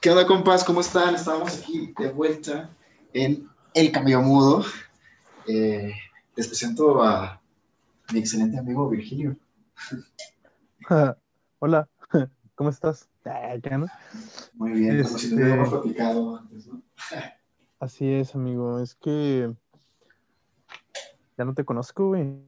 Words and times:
¿Qué 0.00 0.08
onda, 0.08 0.26
compas? 0.26 0.64
¿Cómo 0.64 0.80
están? 0.80 1.14
Estamos 1.14 1.58
aquí 1.58 1.92
de 1.98 2.10
vuelta 2.10 2.70
en 3.12 3.50
El 3.74 3.92
Cambio 3.92 4.22
Mudo. 4.22 4.64
Eh, 5.46 5.92
les 6.34 6.48
presento 6.48 7.02
a 7.02 7.38
mi 8.10 8.20
excelente 8.20 8.58
amigo 8.58 8.88
Virgilio. 8.88 9.36
Hola, 11.58 11.86
¿cómo 12.54 12.70
estás? 12.70 13.10
Muy 14.54 14.72
bien, 14.72 15.02
como 15.02 15.18
si 15.18 15.36
te 15.36 15.52
este, 15.52 15.70
platicado 15.70 16.36
antes, 16.38 16.66
¿no? 16.66 16.80
Así 17.78 18.10
es, 18.10 18.34
amigo. 18.34 18.80
Es 18.80 18.94
que 18.94 19.52
ya 21.36 21.44
no 21.44 21.52
te 21.52 21.66
conozco, 21.66 22.08
güey. 22.08 22.38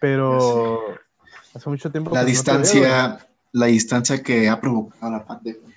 Pero 0.00 0.80
hace 1.54 1.70
mucho 1.70 1.92
tiempo. 1.92 2.10
La 2.12 2.24
distancia, 2.24 3.24
la 3.56 3.66
distancia 3.66 4.22
que 4.22 4.50
ha 4.50 4.60
provocado 4.60 5.12
la 5.12 5.24
pandemia. 5.24 5.74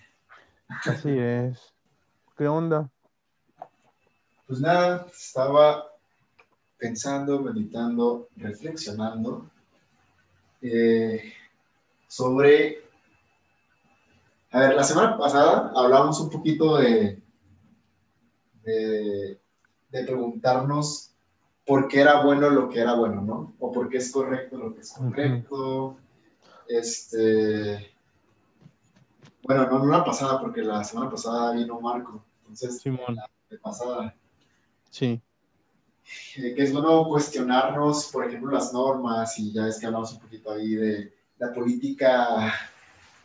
Así 0.68 1.18
es. 1.18 1.74
¿Qué 2.38 2.46
onda? 2.46 2.90
Pues 4.48 4.60
nada, 4.60 5.08
estaba 5.14 5.86
pensando, 6.78 7.40
meditando, 7.40 8.28
reflexionando 8.36 9.50
eh, 10.62 11.32
sobre... 12.10 12.84
A 14.52 14.60
ver, 14.60 14.76
la 14.76 14.84
semana 14.84 15.18
pasada 15.18 15.72
hablamos 15.74 16.20
un 16.20 16.30
poquito 16.30 16.80
de, 16.80 17.22
de, 18.64 19.40
de 19.90 20.04
preguntarnos 20.04 21.12
por 21.66 21.88
qué 21.88 22.02
era 22.02 22.24
bueno 22.24 22.50
lo 22.50 22.68
que 22.68 22.82
era 22.82 22.96
bueno, 22.96 23.22
¿no? 23.22 23.54
O 23.60 23.72
por 23.72 23.88
qué 23.88 24.00
es 24.00 24.12
correcto 24.12 24.58
lo 24.58 24.76
que 24.76 24.82
es 24.82 24.92
correcto. 24.92 25.98
Este. 26.70 27.92
Bueno, 29.42 29.66
no, 29.66 29.80
no 29.80 29.86
la 29.88 30.06
pasada, 30.06 30.40
porque 30.40 30.62
la 30.62 30.84
semana 30.84 31.10
pasada 31.10 31.54
vino 31.54 31.82
Marco. 31.82 32.24
Entonces, 32.42 32.80
Simón. 32.80 33.16
la 33.16 33.28
pasada. 33.62 34.16
Sí. 34.92 35.20
Eh, 36.38 36.54
que 36.56 36.64
es 36.64 36.72
bueno 36.72 37.08
cuestionarnos, 37.08 38.10
por 38.12 38.26
ejemplo, 38.26 38.52
las 38.52 38.72
normas, 38.72 39.38
y 39.40 39.52
ya 39.52 39.68
es 39.68 39.80
que 39.80 39.88
hablamos 39.88 40.14
un 40.14 40.20
poquito 40.20 40.52
ahí 40.52 40.76
de 40.76 41.14
la 41.40 41.52
política 41.54 42.54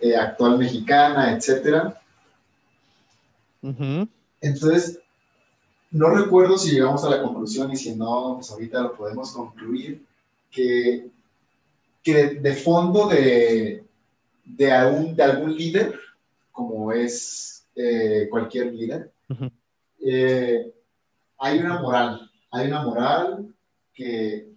eh, 0.00 0.16
actual 0.16 0.58
mexicana, 0.58 1.32
etcétera. 1.32 2.00
Entonces, 4.40 5.00
no 5.90 6.10
recuerdo 6.10 6.58
si 6.58 6.72
llegamos 6.72 7.04
a 7.04 7.10
la 7.10 7.22
conclusión 7.22 7.70
y 7.72 7.76
si 7.76 7.94
no, 7.94 8.34
pues 8.36 8.50
ahorita 8.50 8.80
lo 8.80 8.94
podemos 8.94 9.32
concluir, 9.32 10.04
que 10.50 11.10
que 12.04 12.26
de, 12.34 12.54
fondo 12.54 13.08
de, 13.08 13.82
de, 14.44 14.72
algún, 14.72 15.16
de 15.16 15.22
algún 15.22 15.56
líder, 15.56 15.98
como 16.52 16.92
es 16.92 17.66
eh, 17.74 18.28
cualquier 18.30 18.72
líder, 18.74 19.10
eh, 20.06 20.72
hay 21.38 21.58
una 21.58 21.80
moral, 21.80 22.30
hay 22.50 22.68
una 22.68 22.82
moral 22.82 23.54
que, 23.94 24.52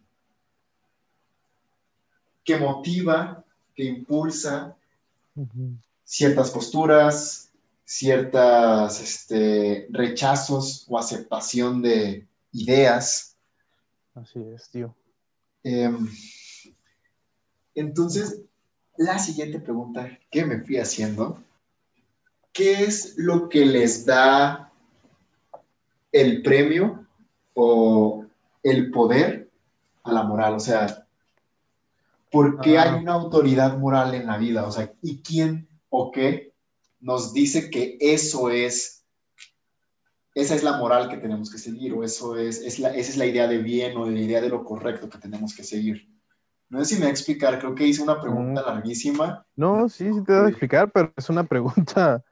que 2.44 2.58
motiva, 2.58 3.44
que 3.74 3.86
impulsa 3.86 4.76
ciertas 6.04 6.52
posturas, 6.52 7.52
ciertas 7.86 9.00
este, 9.00 9.88
rechazos 9.90 10.86
o 10.90 11.00
aceptación 11.00 11.82
de 11.82 12.28
ideas. 12.52 13.38
Así 14.14 14.40
es, 14.54 14.70
tío. 14.70 14.94
Em, 15.64 16.10
entonces, 17.78 18.42
la 18.98 19.20
siguiente 19.20 19.60
pregunta 19.60 20.10
que 20.32 20.44
me 20.46 20.62
fui 20.62 20.78
haciendo, 20.78 21.44
¿qué 22.52 22.84
es 22.86 23.14
lo 23.18 23.50
que 23.50 23.68
les 23.68 24.04
da 24.04 24.74
el 26.12 26.42
premio 26.42 27.06
o 27.54 28.26
el 28.64 28.90
poder 28.90 29.52
a 30.04 30.12
la 30.12 30.24
moral? 30.24 30.56
O 30.56 30.60
sea, 30.60 31.06
¿por 32.32 32.60
qué 32.62 32.80
hay 32.80 32.90
ah. 32.90 32.96
una 32.96 33.14
autoridad 33.14 33.78
moral 33.78 34.16
en 34.16 34.26
la 34.26 34.40
vida? 34.40 34.66
O 34.66 34.72
sea, 34.72 34.92
¿y 35.04 35.22
quién 35.22 35.68
o 35.90 36.12
qué 36.12 36.54
nos 37.00 37.32
dice 37.32 37.70
que 37.70 37.96
eso 38.02 38.50
es, 38.50 39.06
esa 40.34 40.56
es 40.56 40.64
la 40.64 40.78
moral 40.78 41.10
que 41.10 41.18
tenemos 41.18 41.52
que 41.52 41.60
seguir 41.60 41.94
o 41.94 42.04
eso 42.04 42.38
es, 42.38 42.60
esa 42.60 42.90
es 42.90 43.18
la 43.18 43.28
idea 43.28 43.48
de 43.48 43.60
bien 43.60 43.96
o 43.98 44.10
la 44.10 44.20
idea 44.20 44.42
de 44.42 44.50
lo 44.50 44.66
correcto 44.66 45.08
que 45.12 45.20
tenemos 45.20 45.56
que 45.56 45.64
seguir? 45.64 46.17
No 46.70 46.80
sé 46.80 46.86
si 46.86 46.96
me 46.96 47.02
voy 47.02 47.08
a 47.08 47.12
explicar, 47.12 47.60
creo 47.60 47.76
que 47.76 47.88
hice 47.88 48.04
una 48.04 48.20
pregunta 48.20 48.62
larguísima. 48.62 49.46
No, 49.56 49.88
sí, 49.88 50.12
sí 50.14 50.24
te 50.24 50.34
voy 50.34 50.46
a 50.48 50.50
explicar, 50.50 50.92
pero 50.92 51.14
es 51.16 51.30
una 51.30 51.46
pregunta 51.46 52.24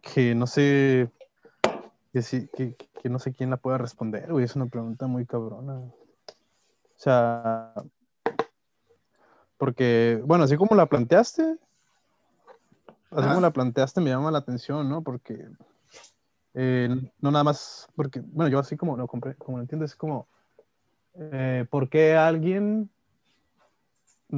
que 0.00 0.34
no 0.34 0.46
sé, 0.46 1.10
que, 2.12 2.76
que, 3.02 3.08
no 3.10 3.18
sé 3.18 3.34
quién 3.34 3.50
la 3.50 3.58
pueda 3.58 3.76
responder, 3.76 4.32
güey, 4.32 4.44
es 4.44 4.56
una 4.56 4.66
pregunta 4.66 5.06
muy 5.06 5.26
cabrona. 5.26 5.74
O 5.74 5.94
sea, 6.96 7.74
porque, 9.58 10.22
bueno, 10.24 10.44
así 10.44 10.56
como 10.56 10.74
la 10.74 10.86
planteaste, 10.86 11.58
así 13.10 13.28
como 13.28 13.40
la 13.40 13.52
planteaste 13.52 14.00
me 14.00 14.10
llama 14.10 14.30
la 14.30 14.38
atención, 14.38 14.88
¿no? 14.88 15.02
Porque 15.02 15.46
eh, 16.54 16.88
no 17.20 17.30
nada 17.30 17.44
más, 17.44 17.88
porque, 17.94 18.20
bueno, 18.20 18.50
yo 18.50 18.58
así 18.58 18.76
como 18.76 18.96
lo, 18.96 19.06
como 19.06 19.58
lo 19.58 19.60
entiendo, 19.60 19.84
es 19.84 19.94
como, 19.94 20.28
eh, 21.14 21.66
¿por 21.68 21.90
qué 21.90 22.16
alguien 22.16 22.90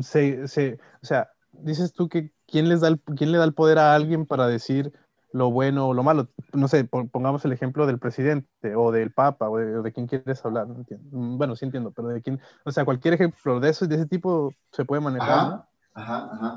se, 0.03 0.49
se, 0.49 0.79
o 1.03 1.07
sea, 1.07 1.31
dices 1.53 1.93
tú 1.93 2.09
que 2.09 2.33
quién, 2.47 2.69
les 2.69 2.81
da 2.81 2.89
el, 2.89 3.01
quién 3.17 3.33
le 3.33 3.39
da 3.39 3.45
el 3.45 3.55
poder 3.55 3.79
a 3.79 3.95
alguien 3.95 4.27
para 4.27 4.47
decir 4.47 4.93
lo 5.33 5.51
bueno 5.51 5.89
o 5.89 5.95
lo 5.95 6.03
malo. 6.03 6.29
No 6.53 6.69
sé, 6.69 6.85
pongamos 6.85 7.45
el 7.45 7.53
ejemplo 7.53 7.87
del 7.87 7.99
presidente 7.99 8.75
o 8.75 8.91
del 8.91 9.13
papa 9.13 9.49
o 9.49 9.59
de, 9.59 9.93
quién 9.93 10.07
quieres 10.07 10.45
hablar. 10.45 10.67
Mm, 10.67 11.39
bueno, 11.39 11.57
sí 11.57 11.65
entiendo, 11.65 11.93
pero 11.93 12.09
de 12.09 12.23
quién, 12.23 12.41
o 12.65 12.73
sea, 12.73 12.85
cualquier 12.85 13.15
ejemplo 13.15 13.61
de 13.61 13.71
eso, 13.71 13.87
de 13.87 13.97
ese 13.97 14.07
tipo 14.07 14.53
se 14.73 14.85
puede 14.85 15.03
manejar. 15.03 15.65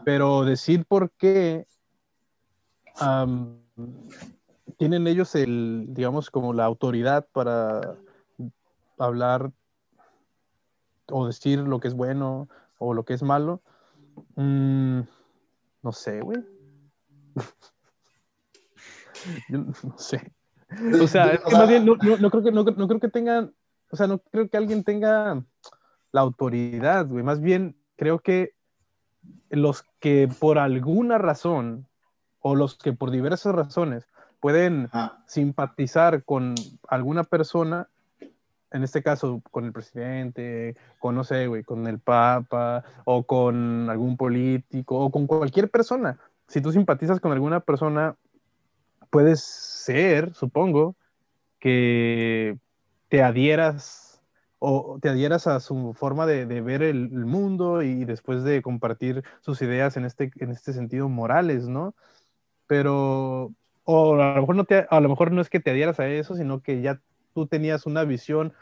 Pero 0.05 0.45
decir 0.45 0.85
por 0.85 1.11
qué 1.11 1.65
tienen 4.77 5.07
ellos 5.07 5.35
el, 5.35 5.87
digamos, 5.89 6.29
como 6.29 6.53
la 6.53 6.65
autoridad 6.65 7.27
para 7.31 7.95
hablar 8.97 9.51
o 11.11 11.27
decir 11.27 11.59
lo 11.59 11.79
que 11.79 11.89
es 11.89 11.93
bueno 11.93 12.47
o 12.77 12.93
lo 12.93 13.03
que 13.03 13.13
es 13.13 13.23
malo. 13.23 13.61
Mm, 14.35 15.01
no 15.81 15.91
sé, 15.91 16.21
güey. 16.21 16.43
no 19.49 19.97
sé. 19.97 20.31
O 21.01 21.07
sea, 21.07 21.31
es 21.31 21.41
que 21.41 21.55
más 21.55 21.69
bien 21.69 21.85
no, 21.85 21.97
creo 21.97 22.43
que, 22.43 22.51
no, 22.51 22.65
creo 22.65 22.99
que 22.99 23.09
tengan, 23.09 23.53
o 23.91 23.95
sea, 23.95 24.07
no 24.07 24.19
creo 24.19 24.49
que 24.49 24.57
alguien 24.57 24.83
tenga 24.83 25.43
la 26.11 26.21
autoridad, 26.21 27.07
güey. 27.07 27.23
Más 27.23 27.41
bien 27.41 27.75
creo 27.95 28.19
que 28.19 28.55
los 29.49 29.85
que 29.99 30.29
por 30.39 30.57
alguna 30.57 31.17
razón 31.17 31.87
o 32.39 32.55
los 32.55 32.77
que 32.77 32.93
por 32.93 33.11
diversas 33.11 33.53
razones 33.53 34.07
pueden 34.39 34.89
simpatizar 35.25 36.25
con 36.25 36.55
alguna 36.89 37.23
persona 37.23 37.87
en 38.73 38.83
este 38.83 39.01
caso 39.01 39.41
con 39.51 39.65
el 39.65 39.71
presidente, 39.71 40.75
con, 40.99 41.15
no 41.15 41.23
sé, 41.23 41.47
güey, 41.47 41.63
con 41.63 41.87
el 41.87 41.99
papa, 41.99 42.83
o 43.05 43.23
con 43.23 43.89
algún 43.89 44.17
político, 44.17 44.97
o 44.99 45.11
con 45.11 45.27
cualquier 45.27 45.69
persona. 45.69 46.17
Si 46.47 46.59
tú 46.59 46.71
simpatizas 46.71 47.19
con 47.19 47.31
alguna 47.31 47.61
persona, 47.61 48.15
puedes 49.09 49.41
ser, 49.41 50.33
supongo, 50.33 50.95
que 51.59 52.57
te 53.09 53.23
adhieras 53.23 54.21
o 54.65 54.97
te 55.01 55.09
adhieras 55.09 55.45
a 55.45 55.59
su 55.59 55.93
forma 55.93 56.25
de, 56.25 56.45
ver 56.61 56.83
el, 56.83 57.09
mundo 57.09 57.81
y 57.81 58.05
después 58.05 58.45
de 58.45 58.61
compartir 58.61 59.21
sus 59.41 59.61
ideas 59.61 59.97
en 59.97 60.05
este, 60.05 60.31
en 60.39 60.51
este 60.51 60.71
sentido 60.71 61.09
morales, 61.09 61.67
¿no? 61.67 61.93
Pero, 62.65 63.51
o 63.83 64.13
a 64.15 64.35
lo 64.35 64.41
mejor 64.41 64.55
no 64.55 64.63
te, 64.63 64.87
a 64.89 65.01
lo 65.01 65.09
mejor 65.09 65.33
no 65.33 65.41
es 65.41 65.49
que 65.49 65.59
te 65.59 65.71
adhieras 65.71 65.99
a 65.99 66.07
eso, 66.07 66.35
sino 66.35 66.61
que 66.61 66.81
ya 66.81 67.01
tú 67.33 67.45
tenías 67.45 67.85
una 67.85 68.05
visión, 68.05 68.53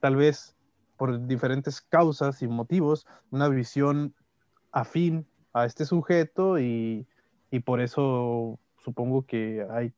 tal 0.00 0.16
vez 0.16 0.56
por 0.96 1.26
diferentes 1.26 1.80
causas 1.80 2.42
y 2.42 2.48
motivos, 2.48 3.06
una 3.30 3.48
visión 3.48 4.14
afín 4.72 5.26
a 5.52 5.64
este 5.64 5.84
sujeto 5.84 6.58
y, 6.58 7.06
por 7.64 7.80
eso 7.80 8.58
supongo 8.84 9.26
que 9.26 9.66
hay, 9.70 9.92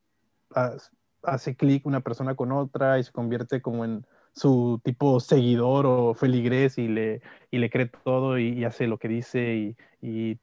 hace 1.22 1.56
clic 1.56 1.86
una 1.86 2.00
persona 2.00 2.34
con 2.34 2.52
otra 2.52 2.98
y 2.98 3.04
se 3.04 3.12
convierte 3.12 3.60
como 3.60 3.84
en 3.84 4.06
su 4.32 4.80
tipo 4.82 5.20
seguidor 5.20 5.86
o 5.86 6.14
feligrés 6.14 6.78
y 6.78 6.88
le, 6.88 7.20
y 7.50 7.58
le 7.58 7.68
cree 7.68 7.86
todo 7.86 8.38
y, 8.38 8.64
hace 8.64 8.86
lo 8.86 8.98
que 8.98 9.08
dice 9.08 9.54
y, 9.54 9.76
y 10.00 10.38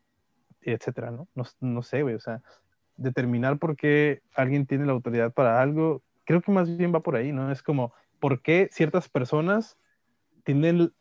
etcétera, 0.62 1.12
¿no? 1.12 1.28
¿no? 1.36 1.44
No 1.62 1.82
sé, 1.84 2.04
güey, 2.04 2.16
o 2.16 2.20
sea, 2.20 2.42
determinar 2.98 3.58
por 3.60 3.76
qué 3.76 4.22
alguien 4.36 4.66
tiene 4.66 4.86
la 4.86 4.92
autoridad 4.92 5.34
para 5.34 5.62
algo 5.62 6.04
creo 6.30 6.42
que 6.42 6.52
más 6.52 6.78
bien 6.78 6.94
va 6.94 7.00
por 7.00 7.16
ahí, 7.16 7.32
¿no? 7.32 7.52
Es 7.52 7.64
como, 7.64 7.92
¿por 8.20 8.42
qué 8.42 8.70
ciertas 8.72 9.10
personas 9.10 9.78
tienen 10.44 10.94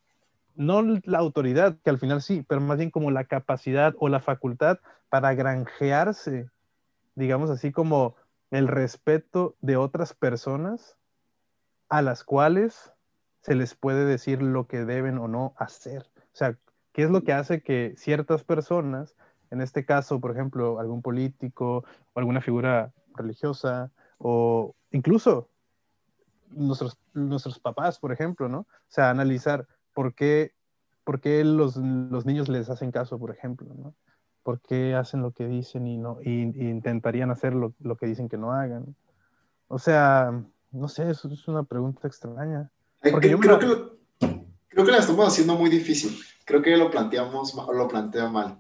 no 0.55 0.83
la 0.83 1.19
autoridad, 1.19 1.79
que 1.85 1.91
al 1.91 1.99
final 1.99 2.21
sí, 2.21 2.45
pero 2.49 2.61
más 2.61 2.79
bien 2.79 2.91
como 2.91 3.11
la 3.11 3.25
capacidad 3.25 3.95
o 3.99 4.09
la 4.09 4.21
facultad 4.21 4.79
para 5.09 5.35
granjearse 5.35 6.51
digamos 7.19 7.51
así, 7.51 7.73
como 7.73 8.15
el 8.51 8.69
respeto 8.69 9.57
de 9.61 9.77
otras 9.77 10.15
personas 10.15 10.97
a 11.89 12.01
las 12.01 12.23
cuales 12.23 12.93
se 13.43 13.55
les 13.55 13.75
puede 13.75 14.05
decir 14.05 14.41
lo 14.41 14.69
que 14.69 14.85
deben 14.85 15.19
o 15.19 15.27
no 15.27 15.53
hacer. 15.59 16.07
O 16.17 16.37
sea, 16.37 16.57
¿qué 16.93 17.03
es 17.03 17.11
lo 17.11 17.23
que 17.23 17.33
hace 17.33 17.61
que 17.61 17.95
ciertas 17.97 18.45
personas, 18.45 19.17
en 19.51 19.61
este 19.61 19.85
caso, 19.85 20.21
por 20.21 20.31
ejemplo, 20.31 20.79
algún 20.79 21.03
político 21.03 21.85
o 22.13 22.19
alguna 22.21 22.41
figura 22.41 22.93
religiosa 23.17 23.91
o 24.19 24.77
incluso 24.93 25.51
nuestros, 26.51 26.99
nuestros 27.15 27.59
papás, 27.59 27.99
por 27.99 28.13
ejemplo, 28.13 28.49
¿no? 28.49 28.61
O 28.61 28.67
sea, 28.89 29.11
analizar 29.11 29.67
por 29.93 30.15
qué, 30.15 30.53
por 31.05 31.21
qué 31.21 31.45
los, 31.45 31.77
los 31.77 32.27
niños 32.27 32.49
les 32.49 32.71
hacen 32.71 32.91
caso, 32.91 33.19
por 33.19 33.31
ejemplo, 33.31 33.75
¿no? 33.75 33.95
¿Por 34.43 34.61
qué 34.61 34.95
hacen 34.95 35.21
lo 35.21 35.33
que 35.33 35.47
dicen 35.47 35.87
y 35.87 35.99
no 35.99 36.19
y, 36.23 36.43
intentarían 36.43 37.31
hacer 37.31 37.55
lo, 37.55 37.75
lo, 37.81 37.97
que 37.97 38.07
dicen 38.07 38.29
que 38.29 38.39
no 38.39 38.53
hagan? 38.53 38.97
O 39.69 39.79
sea, 39.79 40.43
no 40.73 40.89
sé, 40.89 41.11
eso 41.11 41.29
es 41.29 41.47
una 41.49 41.65
pregunta 41.65 42.09
extraña. 42.09 42.71
Porque 43.11 43.29
yo 43.29 43.39
creo, 43.39 43.59
que 43.59 43.67
creo 44.69 44.85
que 44.85 44.93
la 44.93 44.99
estamos 44.99 45.29
haciendo 45.29 45.55
muy 45.55 45.71
difícil. 45.71 46.19
Creo 46.45 46.63
que 46.63 46.77
lo 46.77 46.91
planteamos, 46.91 47.55
lo 47.55 47.89
plantea 47.89 48.29
mal. 48.29 48.59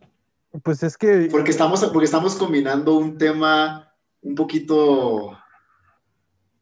Pues 0.62 0.82
es 0.82 0.96
que... 0.96 1.28
Porque 1.30 1.50
estamos, 1.50 1.84
porque 1.86 2.04
estamos 2.04 2.34
combinando 2.36 2.94
un 2.96 3.16
tema 3.16 3.92
un 4.22 4.34
poquito 4.34 5.38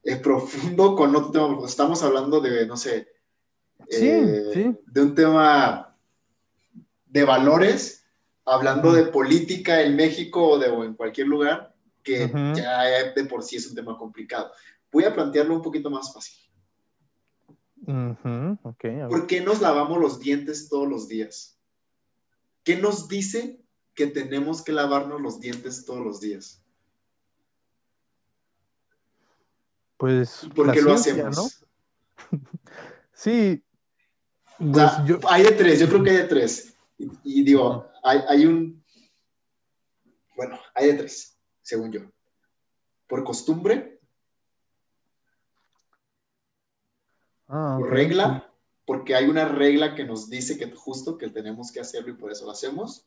eh, 0.06 0.16
profundo 0.16 0.94
con 0.96 1.14
otro 1.14 1.30
tema. 1.32 1.66
Estamos 1.66 2.02
hablando 2.02 2.40
de, 2.40 2.66
no 2.66 2.76
sé, 2.76 3.08
eh, 3.90 4.74
de 4.86 5.02
un 5.02 5.14
tema 5.14 5.96
de 7.06 7.24
valores, 7.24 8.04
hablando 8.44 8.92
de 8.92 9.06
política 9.06 9.82
en 9.82 9.96
México 9.96 10.50
o, 10.50 10.58
de, 10.58 10.68
en 10.68 10.94
cualquier 10.94 11.26
lugar, 11.26 11.74
que 12.02 12.30
ya 12.54 13.12
de 13.14 13.24
por 13.24 13.42
sí 13.42 13.56
es 13.56 13.66
un 13.68 13.74
tema 13.74 13.98
complicado. 13.98 14.52
Voy 14.92 15.04
a 15.04 15.12
plantearlo 15.12 15.56
un 15.56 15.62
poquito 15.62 15.90
más 15.90 16.14
fácil. 16.14 16.38
¿Por 19.08 19.26
qué 19.26 19.40
nos 19.40 19.60
lavamos 19.60 20.00
los 20.00 20.20
dientes 20.20 20.68
todos 20.68 20.88
los 20.88 21.08
días? 21.08 21.58
¿Qué 22.62 22.76
nos 22.76 23.08
dice 23.08 23.60
que 23.94 24.06
tenemos 24.06 24.62
que 24.62 24.72
lavarnos 24.72 25.20
los 25.20 25.40
dientes 25.40 25.84
todos 25.84 26.04
los 26.04 26.20
días? 26.20 26.62
Pues. 29.96 30.48
¿Por 30.54 30.72
qué 30.72 30.82
lo 30.82 30.94
hacemos? 30.94 31.64
sí. 33.12 33.62
Pues 34.58 34.90
hay 35.28 35.42
de 35.42 35.52
tres, 35.52 35.80
yo 35.80 35.88
creo 35.88 36.02
que 36.02 36.10
hay 36.10 36.16
de 36.16 36.24
tres. 36.24 36.74
Y, 36.98 37.44
digo, 37.44 37.86
hay, 38.02 38.20
hay, 38.28 38.46
un. 38.46 38.82
Bueno, 40.34 40.58
hay 40.74 40.86
de 40.86 40.94
tres, 40.94 41.38
según 41.62 41.92
yo. 41.92 42.00
Por 43.06 43.22
costumbre, 43.22 43.96
Ah, 47.48 47.78
regla, 47.80 48.52
porque 48.84 49.14
hay 49.14 49.28
una 49.28 49.46
regla 49.46 49.94
que 49.94 50.04
nos 50.04 50.28
dice 50.28 50.58
que 50.58 50.70
justo 50.72 51.16
que 51.16 51.30
tenemos 51.30 51.70
que 51.70 51.80
hacerlo 51.80 52.10
y 52.10 52.16
por 52.16 52.32
eso 52.32 52.44
lo 52.44 52.50
hacemos, 52.50 53.06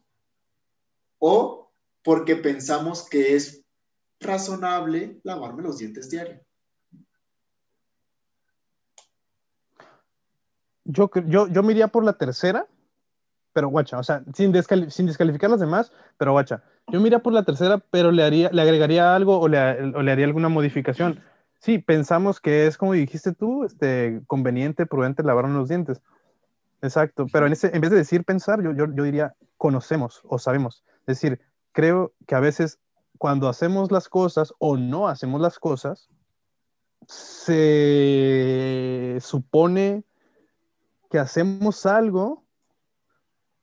o 1.17 1.71
porque 2.03 2.37
pensamos 2.37 3.07
que 3.09 3.35
es 3.35 3.65
razonable 4.19 5.19
lavarme 5.23 5.63
los 5.63 5.77
dientes 5.77 6.09
diario. 6.09 6.41
Yo, 10.91 11.09
yo, 11.25 11.47
yo 11.47 11.63
me 11.63 11.87
por 11.87 12.03
la 12.03 12.13
tercera, 12.13 12.65
pero 13.53 13.69
guacha, 13.69 13.99
o 13.99 14.03
sea, 14.03 14.23
sin, 14.33 14.53
sin 14.89 15.05
descalificar 15.05 15.49
las 15.49 15.59
demás, 15.59 15.91
pero 16.17 16.31
guacha, 16.31 16.63
yo 16.87 16.99
me 16.99 17.07
iría 17.07 17.19
por 17.19 17.33
la 17.33 17.43
tercera, 17.43 17.77
pero 17.77 18.11
le, 18.11 18.23
haría, 18.23 18.49
le 18.51 18.61
agregaría 18.61 19.15
algo 19.15 19.39
o 19.39 19.47
le, 19.47 19.59
o 19.95 20.01
le 20.01 20.11
haría 20.11 20.25
alguna 20.25 20.49
modificación 20.49 21.21
sí, 21.59 21.77
pensamos 21.77 22.39
que 22.39 22.67
es 22.67 22.77
como 22.77 22.93
dijiste 22.93 23.33
tú, 23.33 23.63
este, 23.63 24.21
conveniente, 24.27 24.85
prudente 24.85 25.23
lavarnos 25.23 25.57
los 25.57 25.69
dientes. 25.69 26.01
Exacto, 26.81 27.27
pero 27.31 27.45
en, 27.45 27.53
ese, 27.53 27.71
en 27.73 27.81
vez 27.81 27.91
de 27.91 27.97
decir 27.97 28.23
pensar, 28.23 28.63
yo, 28.63 28.73
yo, 28.73 28.85
yo 28.93 29.03
diría 29.03 29.35
conocemos 29.57 30.21
o 30.23 30.39
sabemos. 30.39 30.83
Es 31.01 31.19
decir, 31.19 31.41
creo 31.73 32.13
que 32.25 32.35
a 32.35 32.39
veces 32.39 32.79
cuando 33.17 33.49
hacemos 33.49 33.91
las 33.91 34.07
cosas 34.07 34.53
o 34.59 34.77
no 34.77 35.09
hacemos 35.09 35.41
las 35.41 35.59
cosas, 35.59 36.09
se 37.05 39.17
supone 39.19 40.03
que 41.09 41.19
hacemos 41.19 41.85
algo, 41.85 42.45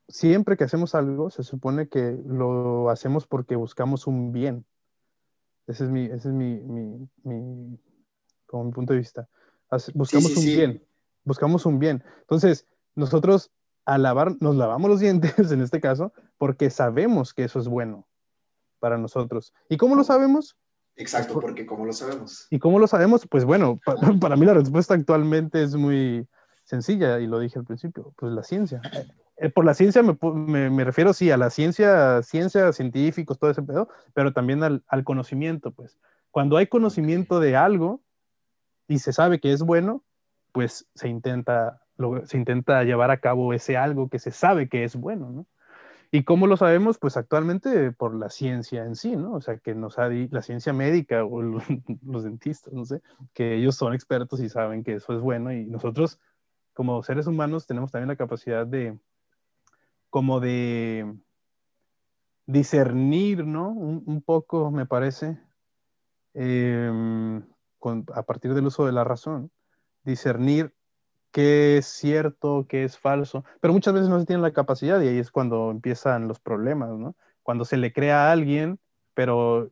siempre 0.09 0.57
que 0.57 0.65
hacemos 0.65 0.95
algo, 0.95 1.31
se 1.31 1.43
supone 1.43 1.89
que 1.89 2.19
lo 2.27 2.91
hacemos 2.91 3.27
porque 3.27 3.57
buscamos 3.57 4.07
un 4.07 4.33
bien. 4.33 4.67
Ese 5.67 5.85
es 5.85 5.91
mi, 5.91 6.05
ese 6.05 6.29
es 6.29 6.35
mi, 6.35 6.61
mi, 6.61 7.09
mi, 7.25 7.79
como 8.47 8.65
mi 8.65 8.73
punto 8.73 8.93
de 8.93 9.01
vista. 9.01 9.29
Buscamos 9.95 10.37
un 10.37 10.45
bien, 10.45 10.87
buscamos 11.25 11.67
un 11.67 11.79
bien. 11.79 12.05
Entonces, 12.21 12.67
nosotros 12.95 13.51
al 13.85 14.03
lavar, 14.03 14.37
nos 14.41 14.57
lavamos 14.57 14.91
los 14.91 15.01
dientes 15.01 15.33
en 15.53 15.63
este 15.63 15.81
caso, 15.81 16.13
porque 16.39 16.71
sabemos 16.71 17.33
que 17.33 17.45
eso 17.45 17.59
es 17.59 17.69
bueno 17.69 18.07
para 18.81 18.99
nosotros. 18.99 19.55
¿Y 19.69 19.77
cómo 19.77 19.95
lo 19.95 20.05
sabemos? 20.05 20.57
Exacto, 20.97 21.41
porque 21.41 21.67
¿cómo 21.67 21.85
lo 21.85 21.93
sabemos? 21.93 22.47
¿Y 22.51 22.59
cómo 22.59 22.79
lo 22.79 22.87
sabemos? 22.87 23.27
Pues 23.29 23.45
bueno, 23.45 23.81
para 24.21 24.37
mí 24.37 24.47
la 24.47 24.55
respuesta 24.55 24.95
actualmente 24.95 25.63
es 25.63 25.75
muy 25.75 26.27
sencilla 26.67 27.19
y 27.19 27.27
lo 27.27 27.39
dije 27.39 27.59
al 27.59 27.65
principio, 27.65 28.13
pues 28.17 28.33
la 28.33 28.43
ciencia. 28.43 28.83
Eh, 29.39 29.49
por 29.49 29.65
la 29.65 29.73
ciencia 29.73 30.03
me, 30.03 30.71
me, 30.71 30.85
refiero, 30.85 31.15
sí, 31.15 31.31
a 31.31 31.39
la 31.39 31.49
ciencia, 31.49 32.23
ciencia, 32.23 32.73
científicos, 32.73 33.39
todo 33.39 33.51
ese 33.51 33.63
pedo, 33.63 33.89
pero 34.13 34.35
también 34.35 34.63
al, 34.63 34.83
al 34.87 35.05
conocimiento, 35.05 35.71
pues. 35.71 35.99
Cuando 36.31 36.59
hay 36.59 36.67
conocimiento 36.67 37.41
de 37.41 37.57
algo, 37.57 38.03
y 38.89 38.99
se 38.99 39.13
sabe 39.13 39.41
que 39.41 39.53
es 39.53 39.63
bueno, 39.63 40.03
pues 40.53 40.89
se 40.95 41.09
intenta, 41.09 41.83
se 42.25 42.37
intenta 42.37 42.83
llevar 42.85 43.11
a 43.11 43.21
cabo 43.21 43.53
ese 43.53 43.77
algo 43.77 44.09
que 44.09 44.19
se 44.19 44.31
sabe 44.31 44.69
que 44.69 44.85
es 44.85 44.97
bueno, 44.97 45.31
¿no? 45.31 45.47
¿Y 46.13 46.23
cómo 46.23 46.47
lo 46.47 46.57
sabemos? 46.57 46.99
Pues 46.99 47.17
actualmente 47.17 47.91
por 47.91 48.15
la 48.15 48.31
ciencia 48.31 48.85
en 48.85 48.95
sí, 48.95 49.17
¿no? 49.17 49.33
O 49.35 49.41
sea, 49.41 49.59
que 49.59 49.75
nos 49.75 49.99
ha 49.99 50.09
la 50.09 50.41
ciencia 50.41 50.73
médica 50.73 51.25
o 51.25 51.43
los, 52.03 52.25
dentistas, 52.25 52.73
no 52.73 52.85
sé, 52.85 53.03
que 53.35 53.57
ellos 53.57 53.75
son 53.75 53.93
expertos 53.93 54.41
y 54.41 54.49
saben 54.49 54.85
que 54.85 54.95
eso 54.95 55.15
es 55.15 55.21
bueno 55.21 55.53
y 55.53 55.67
nosotros 55.67 56.21
como 56.77 57.03
seres 57.03 57.27
humanos 57.27 57.67
tenemos 57.67 57.91
también 57.91 58.09
la 58.09 58.17
capacidad 58.17 58.67
de, 58.67 58.99
como 60.11 60.41
de 60.41 61.17
discernir, 62.45 63.47
¿no? 63.47 63.71
Un, 63.71 64.21
poco, 64.21 64.71
me 64.71 64.85
parece, 64.85 65.41
eh, 66.35 67.41
a 68.15 68.23
partir 68.25 68.53
del 68.53 68.67
uso 68.67 68.85
de 68.85 68.93
la 68.93 69.05
razón, 69.05 69.51
discernir 70.05 70.75
qué 71.33 71.79
es 71.79 71.87
cierto, 71.87 72.67
qué 72.69 72.85
es 72.85 72.99
falso, 72.99 73.43
pero 73.61 73.73
muchas 73.73 73.95
veces 73.95 74.11
no 74.11 74.21
se 74.21 74.27
tiene 74.27 74.43
la 74.43 74.53
capacidad 74.53 75.01
y 75.01 75.09
ahí 75.09 75.19
es 75.19 75.31
cuando 75.31 75.71
empiezan 75.71 76.29
los 76.29 76.41
problemas, 76.41 76.91
¿no? 76.91 77.17
Cuando 77.43 77.65
se 77.65 77.79
le 77.79 77.91
crea 77.91 78.29
a 78.29 78.33
alguien, 78.33 78.79
pero 79.15 79.71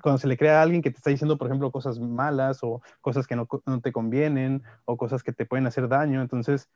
cuando 0.00 0.18
se 0.18 0.28
le 0.28 0.36
crea 0.36 0.58
a 0.58 0.62
alguien 0.62 0.82
que 0.82 0.90
te 0.90 0.96
está 0.96 1.10
diciendo, 1.10 1.38
por 1.38 1.46
ejemplo, 1.46 1.70
cosas 1.70 1.98
malas 1.98 2.60
o 2.62 2.82
cosas 3.00 3.26
que 3.26 3.36
no, 3.36 3.46
te 3.82 3.92
convienen 3.92 4.62
o 4.84 4.96
cosas 4.96 5.22
que 5.22 5.32
te 5.32 5.46
pueden 5.46 5.66
hacer 5.66 5.88
daño, 5.88 6.20
entonces 6.22 6.68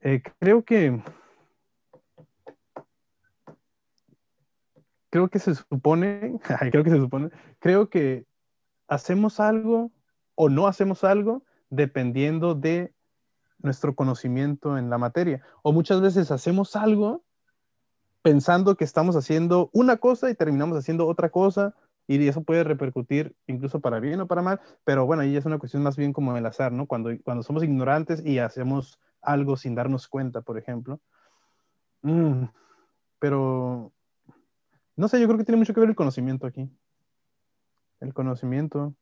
eh, 0.00 0.22
creo 0.38 0.64
que 0.64 1.02
creo 5.10 5.28
que 5.28 5.38
se 5.38 5.54
supone, 5.54 6.40
creo 6.70 6.84
que 6.84 6.90
se 6.90 6.98
supone, 6.98 7.30
creo 7.58 7.90
que 7.90 8.26
hacemos 8.88 9.40
algo 9.40 9.92
o 10.34 10.48
no 10.48 10.66
hacemos 10.66 11.04
algo 11.04 11.44
dependiendo 11.68 12.54
de 12.54 12.94
nuestro 13.58 13.94
conocimiento 13.94 14.76
en 14.78 14.90
la 14.90 14.98
materia. 14.98 15.42
O 15.62 15.72
muchas 15.72 16.00
veces 16.00 16.30
hacemos 16.30 16.76
algo 16.76 17.22
pensando 18.22 18.76
que 18.76 18.84
estamos 18.84 19.16
haciendo 19.16 19.70
una 19.72 19.98
cosa 19.98 20.30
y 20.30 20.34
terminamos 20.34 20.78
haciendo 20.78 21.06
otra 21.06 21.28
cosa 21.28 21.74
y 22.06 22.26
eso 22.26 22.42
puede 22.42 22.64
repercutir 22.64 23.34
incluso 23.46 23.80
para 23.80 24.00
bien 24.00 24.20
o 24.20 24.26
para 24.26 24.42
mal, 24.42 24.60
pero 24.84 25.06
bueno, 25.06 25.22
ahí 25.22 25.36
es 25.36 25.44
una 25.44 25.58
cuestión 25.58 25.82
más 25.82 25.96
bien 25.96 26.12
como 26.12 26.36
el 26.36 26.46
azar, 26.46 26.72
¿no? 26.72 26.86
Cuando, 26.86 27.10
cuando 27.22 27.42
somos 27.42 27.62
ignorantes 27.62 28.24
y 28.24 28.38
hacemos 28.38 28.98
algo 29.20 29.56
sin 29.56 29.74
darnos 29.74 30.08
cuenta, 30.08 30.40
por 30.42 30.58
ejemplo. 30.58 31.00
Mm, 32.02 32.44
pero, 33.18 33.92
no 34.96 35.08
sé, 35.08 35.20
yo 35.20 35.26
creo 35.26 35.38
que 35.38 35.44
tiene 35.44 35.58
mucho 35.58 35.72
que 35.72 35.80
ver 35.80 35.90
el 35.90 35.96
conocimiento 35.96 36.46
aquí 36.46 36.68
el 38.02 38.12
conocimiento 38.12 38.94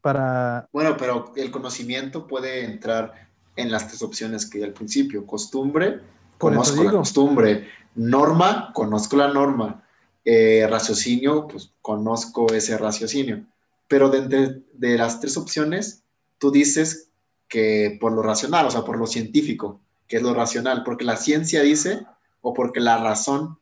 para... 0.00 0.68
Bueno, 0.72 0.96
pero 0.96 1.32
el 1.34 1.50
conocimiento 1.50 2.26
puede 2.26 2.64
entrar 2.64 3.28
en 3.56 3.72
las 3.72 3.88
tres 3.88 4.02
opciones 4.02 4.48
que 4.48 4.58
di 4.58 4.64
al 4.64 4.72
principio. 4.72 5.26
Costumbre, 5.26 6.00
conozco 6.36 6.84
la 6.84 6.92
costumbre. 6.92 7.68
Norma, 7.96 8.70
conozco 8.72 9.16
la 9.16 9.32
norma. 9.32 9.82
Eh, 10.30 10.66
raciocinio, 10.68 11.48
pues 11.48 11.72
conozco 11.80 12.52
ese 12.52 12.76
raciocinio. 12.76 13.46
Pero 13.88 14.10
de, 14.10 14.60
de 14.74 14.98
las 14.98 15.20
tres 15.20 15.38
opciones, 15.38 16.02
tú 16.36 16.50
dices 16.50 17.08
que 17.48 17.96
por 17.98 18.12
lo 18.12 18.20
racional, 18.20 18.66
o 18.66 18.70
sea, 18.70 18.84
por 18.84 18.98
lo 18.98 19.06
científico, 19.06 19.80
que 20.06 20.18
es 20.18 20.22
lo 20.22 20.34
racional, 20.34 20.84
porque 20.84 21.06
la 21.06 21.16
ciencia 21.16 21.62
dice, 21.62 22.04
o 22.42 22.52
porque 22.52 22.78
la 22.78 23.02
razón 23.02 23.58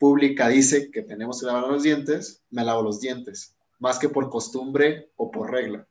pública 0.00 0.48
dice 0.48 0.90
que 0.90 1.02
tenemos 1.02 1.38
que 1.38 1.46
lavar 1.46 1.68
los 1.68 1.84
dientes, 1.84 2.42
me 2.50 2.64
lavo 2.64 2.82
los 2.82 3.00
dientes, 3.00 3.54
más 3.78 4.00
que 4.00 4.08
por 4.08 4.30
costumbre 4.30 5.12
o 5.14 5.30
por 5.30 5.52
regla. 5.52 5.86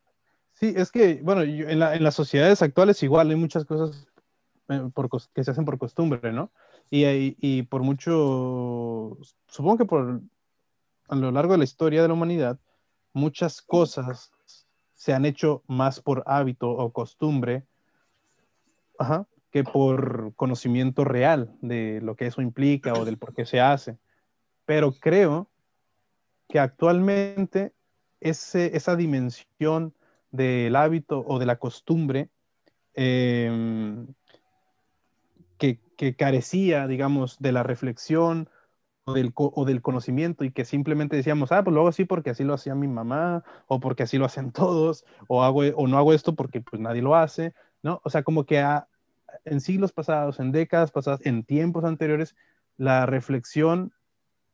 Sí, 0.52 0.74
es 0.76 0.92
que, 0.92 1.22
bueno, 1.24 1.44
en, 1.44 1.80
las 1.80 2.16
sociedades 2.16 2.62
actuales 2.62 3.02
igual 3.04 3.30
hay 3.30 3.38
muchas 3.38 3.64
cosas 3.64 4.06
eh, 4.68 4.82
que 5.34 5.46
se 5.46 5.52
hacen 5.52 5.64
por 5.64 5.78
costumbre, 5.78 6.34
¿no? 6.34 6.52
Y, 6.90 7.36
y, 7.40 7.64
por 7.64 7.84
mucho, 7.84 9.18
supongo 9.48 9.78
que 9.78 9.86
por 9.86 10.22
a 11.10 11.16
lo 11.16 11.32
largo 11.32 11.54
de 11.54 11.60
la 11.60 11.64
historia 11.64 12.02
de 12.02 12.08
la 12.08 12.14
humanidad, 12.14 12.60
muchas 13.14 13.62
cosas 13.62 14.32
se 14.94 15.14
han 15.14 15.26
hecho 15.26 15.64
más 15.68 16.02
por 16.02 16.24
hábito 16.26 16.70
o 16.70 16.92
costumbre 16.92 17.66
que 19.52 19.64
por 19.64 20.34
conocimiento 20.36 21.04
real 21.04 21.56
de 21.62 22.02
lo 22.02 22.16
que 22.16 22.28
eso 22.28 22.42
implica 22.42 22.94
o 22.94 23.06
del 23.06 23.18
por 23.18 23.34
qué 23.34 23.46
se 23.46 23.62
hace. 23.62 23.98
Pero 24.66 24.92
creo 24.92 25.50
que 26.50 26.60
actualmente 26.60 27.74
ese, 28.20 28.76
esa 28.76 28.96
dimensión 28.96 29.94
del 30.32 30.76
hábito 30.76 31.24
o 31.26 31.40
de 31.40 31.46
la 31.46 31.58
costumbre 31.58 32.30
em, 32.94 34.08
que, 35.98 36.16
carecía, 36.16 36.88
digamos, 36.88 37.40
de 37.40 37.52
la 37.52 37.64
reflexión 37.64 38.50
o 39.06 39.14
del, 39.66 39.82
conocimiento 39.82 40.44
y 40.44 40.52
que 40.52 40.66
simplemente 40.66 41.16
decíamos, 41.16 41.54
ah, 41.54 41.64
pues 41.64 41.74
lo 41.74 41.80
hago 41.80 41.90
así 41.90 42.04
porque 42.04 42.30
así 42.30 42.44
lo 42.44 42.54
hacía 42.54 42.76
mi 42.76 42.88
mamá 42.88 43.44
o 43.68 43.80
porque 43.80 44.04
así 44.04 44.18
lo 44.18 44.26
hacen 44.26 44.52
todos 44.54 45.06
o, 45.28 45.44
hago, 45.44 45.62
o 45.62 45.88
no 45.88 45.98
hago 45.98 46.14
esto 46.14 46.36
porque 46.36 46.62
pues 46.62 46.82
nadie 46.82 47.02
lo 47.02 47.16
hace, 47.16 47.54
¿no? 47.82 48.02
O 48.04 48.10
sea, 48.10 48.24
como 48.24 48.46
que 48.46 48.64
en 49.46 49.62
siglos 49.62 49.94
pasados, 49.94 50.40
en 50.40 50.52
décadas 50.52 50.92
pasadas, 50.92 51.22
en 51.26 51.44
tiempos 51.44 51.86
anteriores, 51.86 52.36
la 52.76 53.06
reflexión 53.06 53.94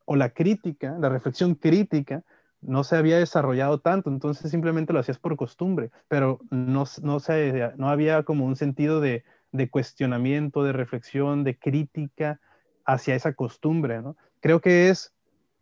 o 0.06 0.16
la 0.16 0.30
crítica, 0.30 0.98
la 1.00 1.10
reflexión 1.10 1.56
crítica 1.56 2.24
no 2.62 2.84
se 2.84 2.96
había 2.96 3.18
desarrollado 3.18 3.80
tanto, 3.80 4.10
entonces 4.10 4.52
simplemente 4.52 4.94
lo 4.94 5.00
hacías 5.00 5.20
por 5.20 5.36
costumbre, 5.36 5.92
pero 6.08 6.40
no, 6.50 6.86
no, 7.02 7.20
se, 7.20 7.74
no 7.76 7.90
había 7.90 8.24
como 8.24 8.46
un 8.46 8.56
sentido 8.56 9.02
de, 9.02 9.24
de, 9.54 9.70
cuestionamiento, 9.70 10.64
de 10.64 10.74
reflexión, 10.74 11.46
de 11.46 11.58
crítica 11.58 12.42
hacia 12.86 13.16
esa 13.16 13.34
costumbre. 13.34 14.02
¿no? 14.02 14.18
Creo 14.42 14.60
que 14.60 14.90
es 14.90 15.14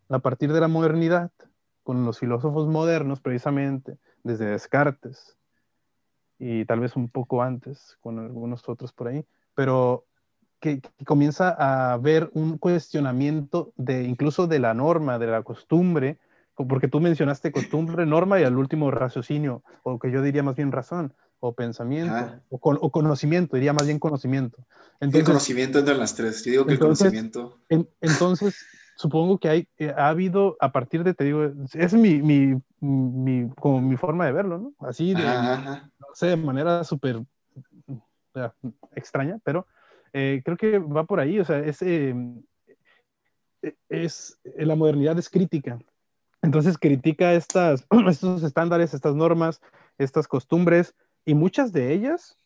a 0.09 0.19
partir 0.19 0.51
de 0.51 0.59
la 0.59 0.67
modernidad, 0.67 1.31
con 1.83 2.05
los 2.05 2.19
filósofos 2.19 2.67
modernos 2.67 3.19
precisamente, 3.21 3.97
desde 4.23 4.45
Descartes 4.45 5.37
y 6.37 6.65
tal 6.65 6.79
vez 6.79 6.95
un 6.95 7.09
poco 7.09 7.43
antes, 7.43 7.97
con 8.01 8.19
algunos 8.19 8.67
otros 8.67 8.91
por 8.91 9.07
ahí, 9.07 9.25
pero 9.53 10.05
que, 10.59 10.81
comienza 11.05 11.49
a 11.49 11.93
haber 11.93 12.29
un 12.33 12.57
cuestionamiento 12.57 13.73
de 13.75 14.03
incluso 14.03 14.47
de 14.47 14.59
la 14.59 14.73
norma, 14.73 15.19
de 15.19 15.27
la 15.27 15.43
costumbre, 15.43 16.17
porque 16.55 16.87
tú 16.87 16.99
mencionaste 16.99 17.51
costumbre, 17.51 18.05
norma 18.05 18.39
y 18.39 18.43
al 18.43 18.57
último 18.57 18.91
raciocinio, 18.91 19.63
o 19.83 19.99
que 19.99 20.11
yo 20.11 20.21
diría 20.21 20.43
más 20.43 20.55
bien 20.55 20.71
razón, 20.71 21.13
o 21.41 21.53
pensamiento, 21.53 22.39
o, 22.49 22.57
o, 22.57 22.91
conocimiento, 22.91 23.55
diría 23.55 23.73
más 23.73 23.87
bien 23.87 23.97
conocimiento. 23.97 24.59
Entonces, 24.99 25.21
el 25.21 25.25
conocimiento 25.25 25.79
entre 25.79 25.95
las 25.95 26.15
tres, 26.15 26.45
yo 26.45 26.51
digo 26.51 26.65
que 26.67 26.73
entonces, 26.73 27.11
el 27.11 27.31
conocimiento... 27.31 27.59
entonces, 27.99 28.55
supongo 28.95 29.39
que 29.39 29.49
hay, 29.49 29.67
eh, 29.79 29.91
ha 29.97 30.09
habido, 30.09 30.55
a 30.59 30.71
partir 30.71 31.03
de, 31.03 31.15
te 31.15 31.23
digo, 31.23 31.51
es 31.73 31.93
mi, 31.95 32.21
mi, 32.21 32.61
mi 32.79 33.49
como 33.55 33.81
mi 33.81 33.97
forma 33.97 34.27
de 34.27 34.33
verlo, 34.33 34.59
¿no? 34.59 34.87
Así, 34.87 35.15
de, 35.15 35.23
no 35.23 36.07
sé, 36.13 36.27
de 36.27 36.37
manera 36.37 36.83
súper 36.83 37.23
extraña, 38.95 39.39
pero 39.43 39.65
eh, 40.13 40.43
creo 40.45 40.57
que 40.57 40.77
va 40.77 41.05
por 41.05 41.19
ahí, 41.19 41.39
o 41.39 41.45
sea, 41.45 41.57
es, 41.57 41.81
eh, 41.81 42.13
es, 43.89 44.39
la 44.43 44.75
modernidad 44.75 45.17
es 45.17 45.27
crítica, 45.27 45.79
entonces 46.43 46.77
critica 46.77 47.33
estas, 47.33 47.87
estos 48.07 48.43
estándares, 48.43 48.93
estas 48.93 49.15
normas, 49.15 49.59
estas 49.97 50.27
costumbres, 50.27 50.93
y 51.25 51.33
muchas 51.33 51.71
de 51.71 51.93
ellas, 51.93 52.37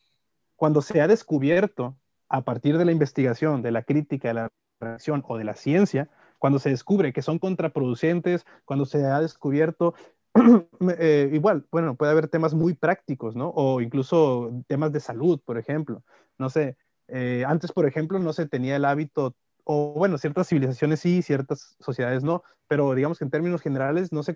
cuando 0.55 0.81
se 0.81 1.01
ha 1.01 1.07
descubierto 1.07 1.97
a 2.29 2.41
partir 2.41 2.77
de 2.77 2.85
la 2.85 2.91
investigación, 2.91 3.61
de 3.61 3.71
la 3.71 3.83
crítica, 3.83 4.29
de 4.29 4.33
la 4.33 4.49
reacción 4.79 5.23
o 5.27 5.37
de 5.37 5.43
la 5.43 5.55
ciencia, 5.55 6.09
cuando 6.39 6.59
se 6.59 6.69
descubre 6.69 7.13
que 7.13 7.21
son 7.21 7.39
contraproducentes, 7.39 8.45
cuando 8.65 8.85
se 8.85 9.05
ha 9.05 9.19
descubierto, 9.21 9.93
eh, 10.99 11.29
igual, 11.33 11.65
bueno, 11.71 11.95
puede 11.95 12.11
haber 12.11 12.27
temas 12.27 12.53
muy 12.53 12.73
prácticos, 12.73 13.35
¿no? 13.35 13.49
O 13.55 13.81
incluso 13.81 14.51
temas 14.67 14.91
de 14.91 14.99
salud, 14.99 15.39
por 15.45 15.57
ejemplo. 15.57 16.03
No 16.37 16.49
sé, 16.49 16.77
eh, 17.07 17.43
antes, 17.47 17.71
por 17.71 17.85
ejemplo, 17.85 18.19
no 18.19 18.33
se 18.33 18.47
tenía 18.47 18.75
el 18.75 18.85
hábito 18.85 19.35
o 19.65 19.93
bueno, 19.93 20.17
ciertas 20.17 20.47
civilizaciones 20.47 20.99
sí, 20.99 21.21
ciertas 21.21 21.75
sociedades 21.79 22.23
no, 22.23 22.43
pero 22.67 22.93
digamos 22.93 23.17
que 23.17 23.25
en 23.25 23.31
términos 23.31 23.61
generales 23.61 24.11
no 24.11 24.21
se, 24.23 24.35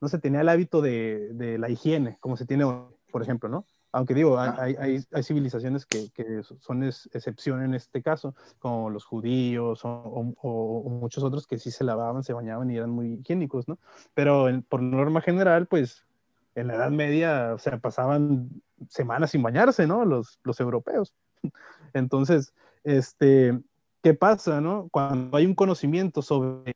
no 0.00 0.08
se 0.08 0.18
tenía 0.18 0.42
el 0.42 0.48
hábito 0.50 0.82
de, 0.82 1.30
de, 1.32 1.58
la 1.58 1.70
higiene 1.70 2.18
como 2.20 2.36
se 2.36 2.44
tiene 2.44 2.64
hoy, 2.64 2.94
por 3.16 3.22
ejemplo, 3.22 3.48
¿no? 3.48 3.64
Aunque 3.92 4.12
digo, 4.12 4.38
hay, 4.38 4.76
hay, 4.78 5.02
hay 5.10 5.22
civilizaciones 5.22 5.86
que, 5.86 6.10
que 6.12 6.42
son 6.60 6.82
excepción 6.82 7.62
en 7.62 7.72
este 7.72 8.02
caso, 8.02 8.34
como 8.58 8.90
los 8.90 9.06
judíos 9.06 9.86
o, 9.86 10.34
o, 10.42 10.90
muchos 10.90 11.24
otros 11.24 11.46
que 11.46 11.58
sí 11.58 11.70
se 11.70 11.82
lavaban, 11.82 12.22
se 12.22 12.34
bañaban 12.34 12.70
y 12.70 12.76
eran 12.76 12.90
muy 12.90 13.14
higiénicos, 13.14 13.68
¿no? 13.68 13.78
Pero 14.12 14.48
por 14.68 14.82
norma 14.82 15.22
general, 15.22 15.64
pues 15.64 16.04
en 16.56 16.66
la 16.66 16.74
Edad 16.74 16.90
Media, 16.90 17.54
o 17.54 17.58
sea, 17.58 17.78
pasaban 17.78 18.50
semanas 18.90 19.30
sin 19.30 19.42
bañarse, 19.42 19.86
¿no? 19.86 20.04
Los, 20.04 20.38
los 20.44 20.60
europeos. 20.60 21.14
Entonces, 21.94 22.52
este, 22.84 23.58
¿qué 24.02 24.12
pasa, 24.12 24.60
no? 24.60 24.90
Cuando 24.90 25.38
hay 25.38 25.46
un 25.46 25.54
conocimiento 25.54 26.20
sobre 26.20 26.74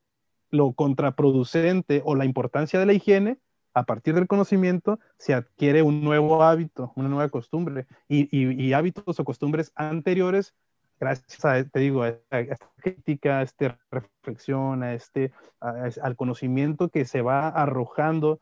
lo 0.48 0.72
contraproducente 0.72 2.00
o 2.02 2.14
la 2.14 2.24
importancia 2.24 2.80
de 2.80 2.86
la 2.86 2.94
higiene, 2.94 3.36
a 3.74 3.84
partir 3.84 4.14
del 4.14 4.26
conocimiento 4.26 4.98
se 5.18 5.34
adquiere 5.34 5.82
un 5.82 6.02
nuevo 6.02 6.42
hábito, 6.42 6.92
una 6.96 7.08
nueva 7.08 7.28
costumbre 7.28 7.86
y, 8.08 8.72
hábitos 8.72 9.20
o 9.20 9.24
costumbres 9.24 9.72
anteriores, 9.74 10.54
gracias 10.98 11.44
a, 11.44 11.64
te 11.64 11.80
digo, 11.80 12.02
a 12.02 12.08
esta, 12.30 12.70
crítica, 12.76 13.38
a 13.38 13.42
esta 13.42 13.78
reflexión, 13.90 14.82
a 14.82 14.94
este, 14.94 15.32
al 15.60 16.16
conocimiento 16.16 16.88
que 16.88 17.04
se 17.04 17.22
va 17.22 17.48
arrojando 17.48 18.40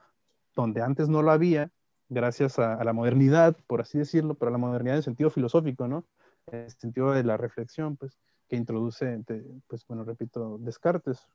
donde 0.55 0.83
antes 0.83 1.09
no 1.09 1.23
lo 1.23 1.31
había, 1.31 1.71
gracias 2.09 2.59
a, 2.59 2.75
a, 2.75 2.85
la 2.85 2.93
modernidad, 2.93 3.57
por 3.67 3.81
así 3.81 3.99
decirlo, 3.99 4.35
pero 4.35 4.51
la 4.51 4.59
modernidad 4.59 4.97
en 4.97 5.03
sentido 5.03 5.31
filosófico, 5.31 5.87
¿no? 5.87 6.05
En 6.47 6.71
sentido 6.71 7.13
de 7.13 7.23
la 7.23 7.37
reflexión, 7.37 7.97
pues 7.97 8.19
que 8.49 8.57
introduce, 8.57 9.23
pues 9.67 9.87
bueno, 9.87 10.05
repito, 10.05 10.59
Descartes 10.59 11.29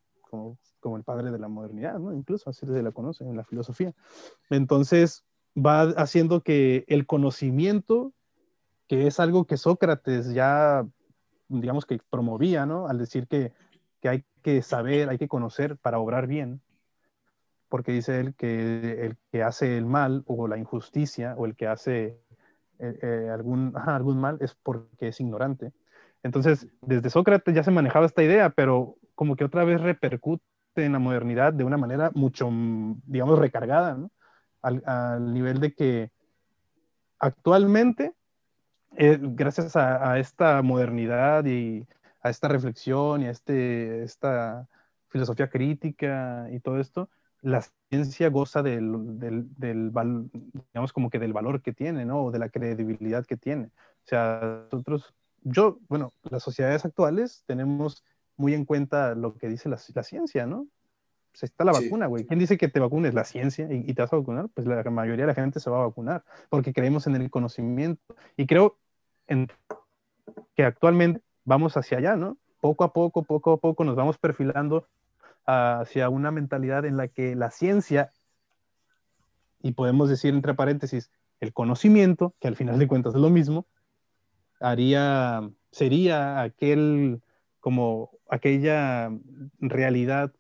como, 0.80 0.98
el 0.98 1.04
padre 1.04 1.32
de 1.32 1.40
la 1.40 1.48
modernidad, 1.48 2.00
¿no? 2.00 2.14
Incluso 2.14 2.50
así 2.50 2.66
se 2.66 2.82
la 2.82 2.92
conoce 2.92 3.24
en 3.24 3.38
la 3.38 3.44
filosofía. 3.44 3.94
Entonces, 4.50 5.24
va 5.56 5.82
haciendo 5.82 6.42
que 6.42 6.86
el 6.88 7.06
conocimiento, 7.06 8.14
que 8.88 9.08
es 9.08 9.20
algo 9.20 9.46
que 9.46 9.58
Sócrates 9.58 10.34
ya, 10.34 10.86
digamos 11.48 11.86
que 11.86 12.00
promovía. 12.10 12.64
Al 12.64 12.98
decir 12.98 13.28
que, 13.28 13.54
que 14.02 14.10
hay 14.10 14.26
que 14.42 14.62
saber, 14.62 15.10
hay 15.10 15.18
que 15.18 15.28
conocer 15.28 15.78
para 15.78 16.00
obrar 16.00 16.28
bien, 16.28 16.62
porque 17.70 17.92
dice 17.92 18.20
él 18.20 18.36
que 18.36 19.06
el 19.06 19.18
que 19.32 19.44
hace 19.44 19.78
el 19.78 19.86
mal 19.86 20.24
o 20.26 20.48
la 20.48 20.58
injusticia 20.58 21.36
o 21.38 21.46
el 21.46 21.56
que 21.56 21.68
hace 21.68 22.20
eh, 22.80 23.00
eh, 23.02 23.30
algún, 23.32 23.74
algún 23.88 24.20
mal 24.20 24.38
es 24.42 24.56
porque 24.56 25.10
es 25.10 25.20
ignorante. 25.20 25.72
Entonces, 26.24 26.68
desde 26.82 27.10
Sócrates 27.10 27.54
ya 27.54 27.64
se 27.64 27.72
manejaba 27.72 28.06
esta 28.06 28.24
idea, 28.24 28.50
pero 28.50 28.98
como 29.16 29.36
que 29.36 29.46
otra 29.46 29.64
vez 29.64 29.82
repercute 29.82 30.44
en 30.76 30.94
la 30.94 31.00
modernidad 31.00 31.54
de 31.54 31.64
una 31.64 31.78
manera 31.78 32.12
mucho, 32.14 32.50
digamos, 33.06 33.40
recargada, 33.40 33.98
al, 34.62 35.34
nivel 35.34 35.60
de 35.60 35.74
que 35.74 36.12
actualmente, 37.20 38.14
eh, 38.98 39.20
gracias 39.22 39.76
a, 39.76 40.20
esta 40.20 40.62
modernidad 40.62 41.46
y 41.46 41.88
a 42.22 42.30
esta 42.30 42.48
reflexión 42.48 43.22
y 43.22 43.26
a 43.26 43.32
este, 43.32 44.04
esta 44.04 44.68
filosofía 45.10 45.50
crítica 45.50 46.48
y 46.52 46.60
todo 46.60 46.80
esto, 46.80 47.10
la 47.42 47.62
ciencia 47.90 48.30
goza 48.30 48.64
del, 48.64 49.20
del, 49.20 49.54
del, 49.56 49.92
digamos, 50.72 50.94
como 50.94 51.10
que 51.10 51.20
del 51.20 51.34
valor 51.34 51.62
que 51.62 51.74
tiene, 51.74 52.06
¿no? 52.06 52.24
O 52.24 52.32
de 52.32 52.40
la 52.40 52.50
credibilidad 52.50 53.26
que 53.26 53.36
tiene. 53.36 53.66
O 53.66 54.08
sea, 54.08 54.66
nosotros 54.72 55.14
yo, 55.44 55.80
bueno, 55.90 56.14
las 56.24 56.42
sociedades 56.42 56.86
actuales 56.86 57.44
tenemos 57.46 58.04
muy 58.38 58.54
en 58.54 58.66
cuenta 58.66 59.16
lo 59.16 59.36
que 59.36 59.48
dice 59.48 59.70
la, 59.70 59.78
ciencia, 59.78 60.46
¿no? 60.46 60.68
Pues 61.32 61.44
está 61.44 61.64
la 61.64 61.72
vacuna, 61.72 62.08
güey. 62.08 62.26
¿Quién 62.26 62.40
dice 62.40 62.58
que 62.58 62.68
te 62.68 62.80
vacunes? 62.80 63.14
La 63.14 63.24
ciencia 63.24 63.68
y, 63.72 63.94
te 63.94 64.02
vas 64.02 64.14
a 64.14 64.18
vacunar. 64.18 64.50
Pues 64.54 64.68
la 64.68 64.84
mayoría 64.92 65.24
de 65.26 65.32
la 65.32 65.36
gente 65.36 65.60
se 65.60 65.70
va 65.70 65.82
a 65.82 65.88
vacunar 65.88 66.24
porque 66.50 66.74
creemos 66.74 67.08
en 67.08 67.16
el 67.16 67.30
conocimiento. 67.30 68.16
Y 68.38 68.46
creo 68.46 68.78
en 69.28 69.48
que 70.56 70.64
actualmente 70.64 71.22
vamos 71.44 71.76
hacia 71.78 71.98
allá, 71.98 72.16
¿no? 72.16 72.38
Poco 72.62 72.84
a 72.84 72.94
poco, 72.94 73.24
poco 73.24 73.54
a 73.54 73.58
poco 73.58 73.84
nos 73.84 73.96
vamos 73.96 74.18
perfilando 74.18 74.88
hacia 75.46 76.10
una 76.10 76.32
mentalidad 76.32 76.86
en 76.86 76.98
la 76.98 77.08
que 77.08 77.36
la 77.36 77.52
ciencia, 77.52 78.12
y 79.62 79.74
podemos 79.74 80.10
decir 80.10 80.34
entre 80.34 80.54
paréntesis, 80.54 81.12
el 81.40 81.54
conocimiento, 81.54 82.34
que 82.40 82.48
al 82.48 82.56
final 82.56 82.80
de 82.80 82.88
cuentas 82.88 83.16
es 83.16 83.22
lo 83.22 83.30
mismo, 83.30 83.66
haría, 84.60 85.50
sería 85.72 86.42
aquel 86.42 87.22
como 87.60 88.12
aquella 88.34 89.12
realidad 89.60 90.34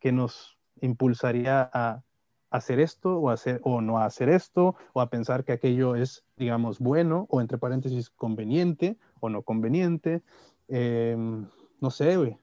que 0.00 0.10
nos 0.10 0.56
impulsaría 0.80 1.68
a 1.70 2.02
hacer 2.48 2.80
esto 2.80 3.18
o, 3.18 3.28
hacer, 3.28 3.60
o 3.62 3.82
no 3.82 3.98
hacer 3.98 4.30
esto, 4.30 4.74
o 4.94 5.02
a 5.02 5.10
pensar 5.10 5.44
que 5.44 5.52
aquello 5.52 5.96
es, 5.96 6.24
digamos, 6.38 6.78
bueno, 6.78 7.26
o 7.28 7.42
entre 7.42 7.58
paréntesis, 7.58 8.08
conveniente 8.08 8.96
o 9.20 9.28
no 9.28 9.42
conveniente. 9.42 10.22
Em, 10.68 11.46
no 11.78 11.90
sé, 11.90 12.16
güey. 12.16 12.38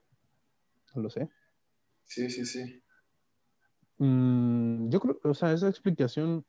No 0.94 1.02
lo 1.02 1.10
sé. 1.10 1.28
Sí, 2.06 2.30
sí, 2.30 2.46
sí. 2.46 2.84
Mm, 3.98 4.90
yo 4.90 5.00
creo, 5.00 5.20
o 5.24 5.34
sea, 5.34 5.54
esa 5.54 5.70
explicación, 5.70 6.46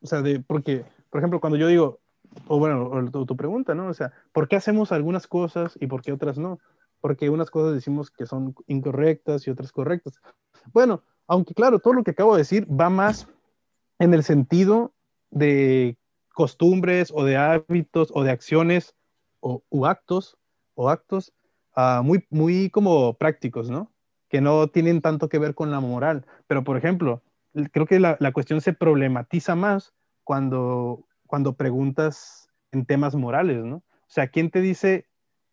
o 0.00 0.06
sea, 0.06 0.20
de, 0.20 0.40
porque, 0.40 0.84
por 1.10 1.20
ejemplo, 1.20 1.40
cuando 1.40 1.56
yo 1.56 1.68
digo, 1.68 2.00
o 2.48 2.58
bueno, 2.58 3.08
tu, 3.12 3.24
tu 3.24 3.36
pregunta, 3.36 3.76
¿no? 3.76 3.86
O 3.86 3.94
sea, 3.94 4.12
¿por 4.32 4.48
qué 4.48 4.56
hacemos 4.56 4.90
algunas 4.90 5.28
cosas 5.28 5.78
y 5.80 5.86
por 5.86 6.02
qué 6.02 6.12
otras 6.12 6.38
no? 6.38 6.58
Porque 7.00 7.30
unas 7.30 7.50
cosas 7.50 7.74
decimos 7.74 8.10
que 8.10 8.26
son 8.26 8.54
incorrectas 8.66 9.46
y 9.46 9.50
otras 9.50 9.72
correctas. 9.72 10.14
Bueno, 10.72 11.02
aunque 11.26 11.54
claro, 11.54 11.78
todo 11.78 11.94
lo 11.94 12.04
que 12.04 12.10
acabo 12.12 12.34
de 12.34 12.40
decir 12.40 12.66
va 12.68 12.90
más 12.90 13.28
en 13.98 14.14
el 14.14 14.24
sentido 14.24 14.94
de 15.30 15.96
costumbres 16.34 17.12
o 17.14 17.24
de 17.24 17.36
hábitos 17.36 18.10
o 18.14 18.22
de 18.22 18.30
acciones 18.30 18.94
o 19.40 19.86
actos 19.86 20.36
o 20.78 20.88
actos 20.88 21.32
uh, 21.76 22.02
muy, 22.04 22.24
muy 22.30 22.70
como 22.70 23.14
prácticos, 23.14 23.68
¿no? 23.68 23.92
Que 24.28 24.40
no 24.40 24.68
tienen 24.68 25.00
tanto 25.00 25.28
que 25.28 25.40
ver 25.40 25.54
con 25.54 25.72
la 25.72 25.80
moral. 25.80 26.24
Pero, 26.46 26.62
por 26.62 26.76
ejemplo, 26.76 27.22
creo 27.72 27.86
que 27.86 27.98
la, 27.98 28.16
la 28.20 28.32
cuestión 28.32 28.60
se 28.60 28.72
problematiza 28.72 29.56
más 29.56 29.92
cuando, 30.22 31.04
cuando 31.26 31.54
preguntas 31.54 32.48
en 32.70 32.86
temas 32.86 33.16
morales, 33.16 33.64
¿no? 33.64 33.76
O 33.76 34.10
sea, 34.10 34.28
¿quién 34.28 34.50
te 34.50 34.60
dice 34.60 35.07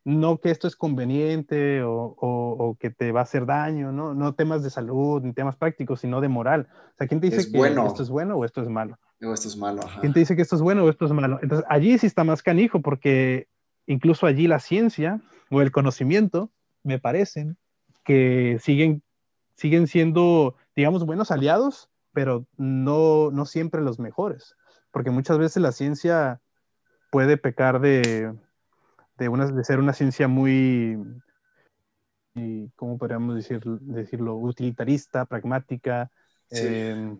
no 0.05 0.39
que 0.39 0.51
esto 0.51 0.67
es 0.67 0.75
conveniente 0.75 1.81
o, 1.81 2.15
o, 2.17 2.77
que 2.79 2.91
te 2.91 3.11
va 3.11 3.21
a 3.21 3.23
hacer 3.23 3.47
daño, 3.47 3.91
¿no? 3.91 4.13
No 4.13 4.35
temas 4.35 4.63
de 4.63 4.69
salud 4.69 5.21
ni 5.23 5.33
temas 5.33 5.55
prácticos, 5.55 5.99
sino 5.99 6.21
de 6.21 6.27
moral. 6.29 6.69
O 6.93 6.97
sea, 6.97 7.07
¿quién 7.07 7.19
te 7.19 7.25
dice 7.25 7.51
que 7.51 7.57
esto 7.57 8.03
es 8.03 8.09
bueno 8.09 8.35
o 8.35 8.45
esto 8.45 8.61
es 8.61 8.69
malo? 8.69 8.99
O 9.23 9.33
esto 9.33 9.47
es 9.47 9.57
malo. 9.57 9.81
¿Quién 10.01 10.13
te 10.13 10.19
dice 10.19 10.35
que 10.35 10.43
esto 10.43 10.55
es 10.55 10.61
bueno 10.61 10.83
o 10.83 10.89
esto 10.89 11.05
es 11.05 11.11
malo? 11.11 11.39
Entonces, 11.41 11.65
allí 11.69 11.97
sí 11.97 12.05
está 12.05 12.23
más 12.23 12.43
canijo 12.43 12.81
porque 12.81 13.47
incluso 13.87 14.27
allí 14.27 14.47
la 14.47 14.59
ciencia 14.59 15.21
o 15.49 15.61
el 15.61 15.71
conocimiento, 15.71 16.51
me 16.83 16.99
parecen, 16.99 17.57
que 18.03 18.59
siguen, 18.61 19.01
siguen 19.55 19.87
siendo, 19.87 20.55
digamos, 20.75 21.03
buenos 21.03 21.31
aliados, 21.31 21.89
pero 22.13 22.45
no, 22.57 23.31
no 23.31 23.45
siempre 23.47 23.81
los 23.81 23.99
mejores, 23.99 24.55
porque 24.91 25.09
muchas 25.09 25.39
veces 25.39 25.63
la 25.63 25.71
ciencia 25.71 26.41
puede 27.09 27.37
pecar 27.37 27.81
de, 27.81 28.33
de, 29.17 29.29
una, 29.29 29.47
de 29.47 29.63
ser 29.63 29.79
una 29.79 29.93
ciencia 29.93 30.27
muy, 30.27 30.97
¿cómo 32.75 32.97
podríamos 32.97 33.35
decir, 33.35 33.61
decirlo? 33.63 34.35
Utilitarista, 34.35 35.25
pragmática, 35.25 36.11
em, 36.49 37.19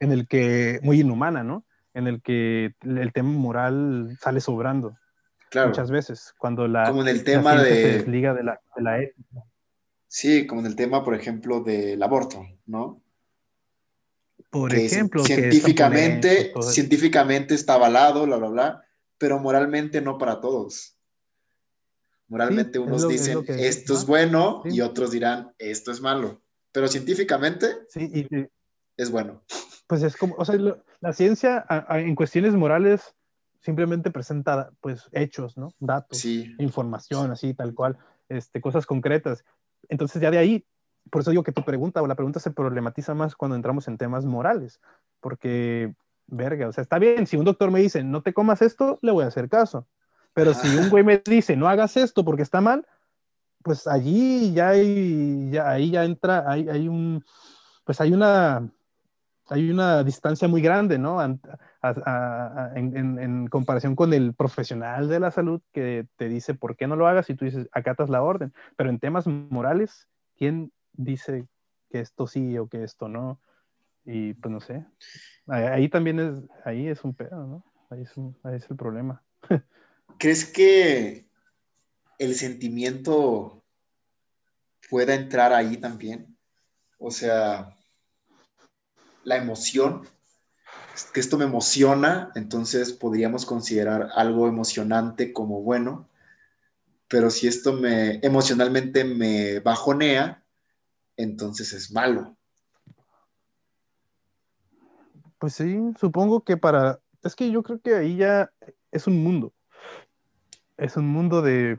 en 0.00 0.12
el 0.12 0.28
que, 0.28 0.80
muy 0.82 1.00
inhumana, 1.00 1.42
¿no? 1.42 1.64
En 1.94 2.06
el 2.06 2.20
que 2.22 2.74
el 2.82 3.12
tema 3.12 3.30
moral 3.30 4.16
sale 4.20 4.40
sobrando. 4.40 4.96
Muchas 5.54 5.90
veces, 5.90 6.34
cuando 6.36 6.68
la, 6.68 6.84
como 6.84 7.02
en 7.02 7.08
el 7.08 7.24
tema 7.24 7.54
de... 7.54 7.70
se 7.70 7.92
desliga 7.92 8.34
de 8.34 8.42
la, 8.42 8.60
de 8.76 8.82
la 8.82 9.00
ética. 9.00 9.44
Sí, 10.08 10.46
como 10.46 10.60
en 10.60 10.66
el 10.66 10.76
tema, 10.76 11.02
por 11.02 11.14
ejemplo, 11.14 11.60
del 11.60 12.02
aborto, 12.02 12.46
¿no? 12.66 13.02
Por 14.50 14.74
ejemplo, 14.74 15.24
científicamente, 15.24 16.52
científicamente 16.62 17.54
está 17.54 17.74
avalado, 17.74 18.24
bla, 18.24 18.36
bla, 18.36 18.48
bla, 18.48 18.85
pero 19.18 19.38
moralmente 19.38 20.00
no 20.00 20.18
para 20.18 20.40
todos. 20.40 20.96
Moralmente 22.28 22.78
unos 22.78 23.06
dicen 23.08 23.44
esto 23.46 23.94
es 23.94 24.04
bueno 24.04 24.62
y 24.64 24.80
otros 24.80 25.12
dirán 25.12 25.52
esto 25.58 25.92
es 25.92 26.00
malo, 26.00 26.42
pero 26.72 26.88
científicamente 26.88 27.86
sí, 27.88 28.26
es 28.96 29.10
bueno. 29.10 29.44
Pues 29.86 30.02
es 30.02 30.16
como, 30.16 30.34
o 30.36 30.44
sea, 30.44 30.56
la 31.00 31.12
ciencia 31.12 31.64
en 31.90 32.16
cuestiones 32.16 32.54
morales 32.54 33.14
simplemente 33.60 34.10
presenta 34.10 34.70
pues 34.80 35.08
hechos, 35.12 35.56
¿no? 35.56 35.72
Datos, 35.78 36.24
información, 36.24 37.30
así, 37.30 37.54
tal 37.54 37.74
cual, 37.74 37.98
este, 38.28 38.60
cosas 38.60 38.86
concretas. 38.86 39.44
Entonces 39.88 40.20
ya 40.20 40.30
de 40.30 40.38
ahí, 40.38 40.64
por 41.10 41.22
eso 41.22 41.30
digo 41.30 41.44
que 41.44 41.52
tu 41.52 41.64
pregunta 41.64 42.02
o 42.02 42.06
la 42.06 42.16
pregunta 42.16 42.40
se 42.40 42.50
problematiza 42.50 43.14
más 43.14 43.36
cuando 43.36 43.56
entramos 43.56 43.86
en 43.86 43.98
temas 43.98 44.24
morales, 44.24 44.80
porque, 45.20 45.94
verga, 46.26 46.68
o 46.68 46.72
sea, 46.72 46.82
está 46.82 46.98
bien, 46.98 47.26
si 47.26 47.36
un 47.36 47.44
doctor 47.44 47.70
me 47.70 47.80
dice, 47.80 48.02
no 48.02 48.22
te 48.22 48.32
comas 48.32 48.62
esto, 48.62 48.98
le 49.02 49.12
voy 49.12 49.24
a 49.24 49.28
hacer 49.28 49.48
caso. 49.48 49.86
Pero 50.34 50.54
si 50.54 50.68
un 50.76 50.90
güey 50.90 51.04
me 51.04 51.18
dice, 51.24 51.56
no 51.56 51.68
hagas 51.68 51.96
esto 51.96 52.24
porque 52.24 52.42
está 52.42 52.60
mal, 52.60 52.86
pues 53.62 53.86
allí 53.86 54.52
ya 54.52 54.70
hay, 54.70 55.50
ya, 55.50 55.70
ahí 55.70 55.90
ya 55.90 56.04
entra, 56.04 56.44
hay, 56.46 56.68
hay 56.68 56.88
un, 56.88 57.24
pues 57.84 58.00
hay 58.00 58.12
una, 58.12 58.70
hay 59.48 59.70
una 59.70 60.02
distancia 60.02 60.48
muy 60.48 60.60
grande, 60.60 60.98
¿no? 60.98 61.22
en, 61.22 63.48
comparación 63.48 63.94
con 63.94 64.12
el 64.12 64.34
profesional 64.34 65.08
de 65.08 65.20
la 65.20 65.30
salud 65.30 65.60
que 65.72 66.06
te 66.16 66.28
dice 66.28 66.54
por 66.54 66.76
qué 66.76 66.86
no 66.86 66.96
lo 66.96 67.06
hagas 67.06 67.30
y 67.30 67.34
tú 67.34 67.44
dices, 67.44 67.68
acatas 67.72 68.10
la 68.10 68.22
orden. 68.22 68.52
Pero 68.76 68.90
en 68.90 68.98
temas 68.98 69.26
morales, 69.26 70.08
¿quién 70.36 70.72
dice 70.92 71.46
que 71.90 72.00
esto 72.00 72.26
sí 72.26 72.58
o 72.58 72.68
que 72.68 72.82
esto 72.82 73.08
no? 73.08 73.40
Y 74.06 74.34
pues 74.34 74.52
no 74.52 74.60
sé. 74.60 74.86
Ahí, 75.48 75.88
también 75.88 76.20
es, 76.20 76.34
ahí 76.64 76.86
es 76.86 77.02
un 77.04 77.14
pedo, 77.14 77.46
¿no? 77.46 77.64
Ahí 77.90 78.02
es, 78.02 78.12
ahí 78.44 78.56
es 78.56 78.70
el 78.70 78.76
problema. 78.76 79.22
¿Crees 80.18 80.44
que 80.44 81.28
el 82.18 82.34
sentimiento 82.34 83.64
pueda 84.88 85.14
entrar 85.14 85.52
ahí 85.52 85.76
también? 85.76 86.38
O 86.98 87.10
sea, 87.10 87.76
la 89.24 89.36
emoción 89.36 90.06
que 91.12 91.20
esto 91.20 91.36
me 91.36 91.44
emociona, 91.44 92.30
entonces 92.34 92.92
podríamos 92.92 93.44
considerar 93.44 94.08
algo 94.14 94.48
emocionante 94.48 95.32
como 95.32 95.60
bueno, 95.62 96.08
pero 97.08 97.30
si 97.30 97.46
esto 97.46 97.74
me 97.74 98.14
emocionalmente 98.22 99.04
me 99.04 99.60
bajonea, 99.60 100.42
entonces 101.16 101.72
es 101.72 101.90
malo. 101.90 102.36
Pues 105.38 105.54
sí, 105.54 105.78
supongo 105.98 106.42
que 106.42 106.56
para, 106.56 107.00
es 107.22 107.34
que 107.34 107.50
yo 107.50 107.62
creo 107.62 107.80
que 107.80 107.94
ahí 107.94 108.16
ya 108.16 108.50
es 108.90 109.06
un 109.06 109.22
mundo, 109.22 109.52
es 110.76 110.96
un 110.96 111.06
mundo 111.08 111.42
de 111.42 111.78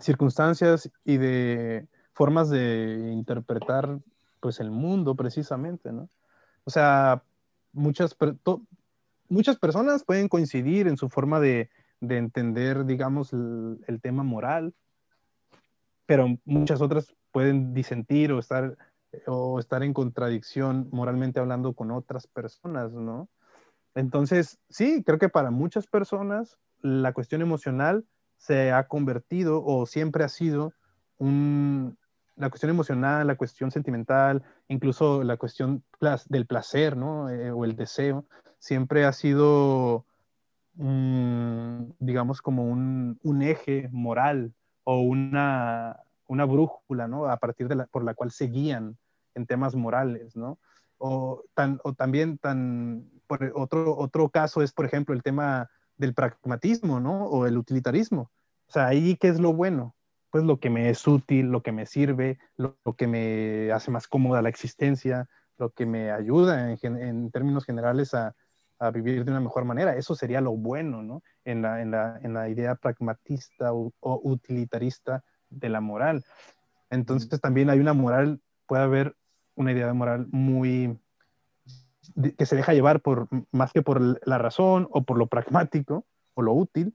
circunstancias 0.00 0.90
y 1.04 1.16
de 1.18 1.86
formas 2.12 2.48
de 2.48 3.10
interpretar 3.12 3.98
pues 4.40 4.60
el 4.60 4.70
mundo 4.70 5.14
precisamente, 5.14 5.92
¿no? 5.92 6.08
O 6.64 6.70
sea, 6.70 7.22
muchas, 7.72 8.16
muchas 9.28 9.58
personas 9.58 10.04
pueden 10.04 10.28
coincidir 10.28 10.86
en 10.86 10.96
su 10.96 11.08
forma 11.08 11.40
de, 11.40 11.70
entender, 12.00 12.84
digamos, 12.84 13.32
el, 13.32 14.00
tema 14.02 14.22
moral, 14.22 14.74
pero 16.06 16.38
muchas 16.44 16.80
otras 16.80 17.14
pueden 17.32 17.72
disentir 17.72 18.32
o 18.32 18.38
estar, 18.38 18.76
o 19.26 19.58
estar 19.58 19.82
en 19.82 19.92
contradicción 19.92 20.88
moralmente 20.92 21.40
hablando 21.40 21.74
con 21.74 21.90
otras 21.90 22.26
personas, 22.26 22.92
¿no? 22.92 23.28
Entonces, 23.94 24.58
sí, 24.68 25.02
creo 25.04 25.18
que 25.18 25.28
para 25.28 25.50
muchas 25.50 25.86
personas 25.86 26.58
la 26.80 27.12
cuestión 27.12 27.42
emocional 27.42 28.04
se 28.36 28.72
ha 28.72 28.88
convertido 28.88 29.64
o 29.64 29.86
siempre 29.86 30.24
ha 30.24 30.28
sido 30.28 30.72
un, 31.18 31.96
la 32.36 32.50
cuestión 32.50 32.70
emocional, 32.70 33.26
la 33.26 33.36
cuestión 33.36 33.70
sentimental, 33.70 34.42
incluso 34.68 35.22
la 35.22 35.36
cuestión 35.36 35.84
del 36.28 36.46
placer, 36.46 36.96
¿no? 36.96 37.30
Eh, 37.30 37.50
o 37.52 37.64
el 37.64 37.76
deseo, 37.76 38.26
siempre 38.58 39.04
ha 39.04 39.12
sido, 39.12 40.04
digamos, 40.74 42.42
como 42.42 42.64
un, 42.64 43.42
eje 43.42 43.88
moral 43.92 44.52
o 44.82 45.00
una, 45.00 46.00
una, 46.26 46.44
brújula, 46.44 47.06
¿no? 47.06 47.26
A 47.26 47.36
partir 47.36 47.68
de 47.68 47.76
la, 47.76 47.86
por 47.86 48.04
la 48.04 48.14
cual 48.14 48.32
se 48.32 48.46
guían 48.46 48.98
en 49.34 49.46
temas 49.46 49.74
morales, 49.74 50.36
¿no? 50.36 50.58
O, 50.98 51.42
tan, 51.54 51.80
o 51.84 51.92
también 51.92 52.38
tan, 52.38 53.10
por 53.26 53.52
otro, 53.54 53.96
otro 53.96 54.28
caso 54.30 54.62
es, 54.62 54.72
por 54.72 54.86
ejemplo, 54.86 55.14
el 55.14 55.22
tema 55.22 55.68
del 55.96 56.14
pragmatismo, 56.14 57.00
¿no? 57.00 57.26
O 57.26 57.46
el 57.46 57.58
utilitarismo. 57.58 58.30
O 58.66 58.72
sea, 58.72 58.86
ahí, 58.86 59.16
¿qué 59.16 59.28
es 59.28 59.40
lo 59.40 59.52
bueno? 59.52 59.94
pues 60.34 60.42
lo 60.42 60.58
que 60.58 60.68
me 60.68 60.90
es 60.90 61.06
útil, 61.06 61.46
lo 61.46 61.62
que 61.62 61.70
me 61.70 61.86
sirve, 61.86 62.40
lo, 62.56 62.76
que 62.98 63.06
me 63.06 63.70
hace 63.70 63.92
más 63.92 64.08
cómoda 64.08 64.42
la 64.42 64.48
existencia, 64.48 65.28
lo 65.58 65.70
que 65.70 65.86
me 65.86 66.10
ayuda 66.10 66.72
en, 66.72 67.30
términos 67.30 67.64
generales 67.64 68.14
a, 68.14 68.34
vivir 68.92 69.24
de 69.24 69.30
una 69.30 69.38
mejor 69.38 69.64
manera. 69.64 69.96
Eso 69.96 70.16
sería 70.16 70.40
lo 70.40 70.56
bueno, 70.56 71.04
¿no? 71.04 71.22
En 71.44 71.62
la, 71.62 72.48
idea 72.48 72.74
pragmatista 72.74 73.72
o, 73.72 73.92
utilitarista 74.00 75.22
de 75.50 75.68
la 75.68 75.80
moral. 75.80 76.24
Entonces 76.90 77.40
también 77.40 77.70
hay 77.70 77.78
una 77.78 77.92
moral, 77.92 78.40
puede 78.66 78.82
haber 78.82 79.14
una 79.54 79.72
idea 79.72 79.86
de 79.86 79.92
moral 79.92 80.26
muy 80.30 80.98
que 82.36 82.46
se 82.46 82.56
deja 82.56 82.74
llevar 82.74 83.00
por 83.00 83.28
más 83.50 83.72
que 83.72 83.82
por 83.82 84.00
la 84.26 84.38
razón 84.38 84.88
o 84.90 85.04
por 85.04 85.18
lo 85.18 85.26
pragmático 85.26 86.04
o 86.34 86.42
lo 86.42 86.52
útil, 86.52 86.94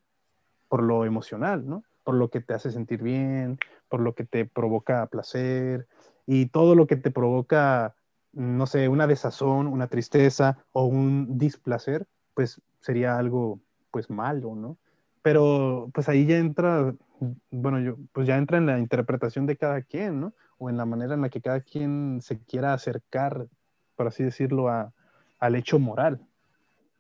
por 0.68 0.84
lo 0.84 1.06
emocional, 1.06 1.68
¿no? 1.68 1.84
por 2.10 2.16
lo 2.16 2.30
que 2.30 2.42
te 2.42 2.56
hace 2.56 2.72
sentir 2.72 3.04
bien, 3.04 3.60
por 3.88 4.00
lo 4.00 4.16
que 4.16 4.24
te 4.24 4.44
provoca 4.46 5.06
placer 5.08 5.88
y 6.26 6.48
todo 6.48 6.74
lo 6.74 6.88
que 6.88 6.96
te 6.96 7.12
provoca, 7.12 7.94
no 8.34 8.66
sé, 8.66 8.88
una 8.88 9.06
desazón, 9.06 9.68
una 9.68 9.88
tristeza 9.88 10.58
o 10.72 10.86
un 10.86 11.38
displacer, 11.38 12.08
pues 12.34 12.62
sería 12.80 13.18
algo 13.18 13.60
pues 13.92 14.10
malo, 14.10 14.56
¿no? 14.56 14.78
Pero 15.22 15.92
pues 15.94 16.10
ahí 16.10 16.26
ya 16.26 16.38
entra, 16.38 16.96
bueno, 17.52 17.80
yo, 17.80 17.98
pues 18.12 18.26
ya 18.28 18.38
entra 18.38 18.58
en 18.58 18.66
la 18.66 18.80
interpretación 18.80 19.46
de 19.46 19.58
cada 19.58 19.84
quien, 19.84 20.20
¿no? 20.20 20.34
O 20.60 20.70
en 20.70 20.78
la 20.78 20.86
manera 20.86 21.16
en 21.16 21.22
la 21.22 21.30
que 21.30 21.42
cada 21.42 21.62
quien 21.62 22.20
se 22.22 22.38
quiera 22.38 22.74
acercar, 22.74 23.48
por 23.96 24.08
así 24.08 24.24
decirlo, 24.24 24.70
a, 24.70 24.94
al 25.40 25.56
hecho 25.56 25.80
moral 25.80 26.22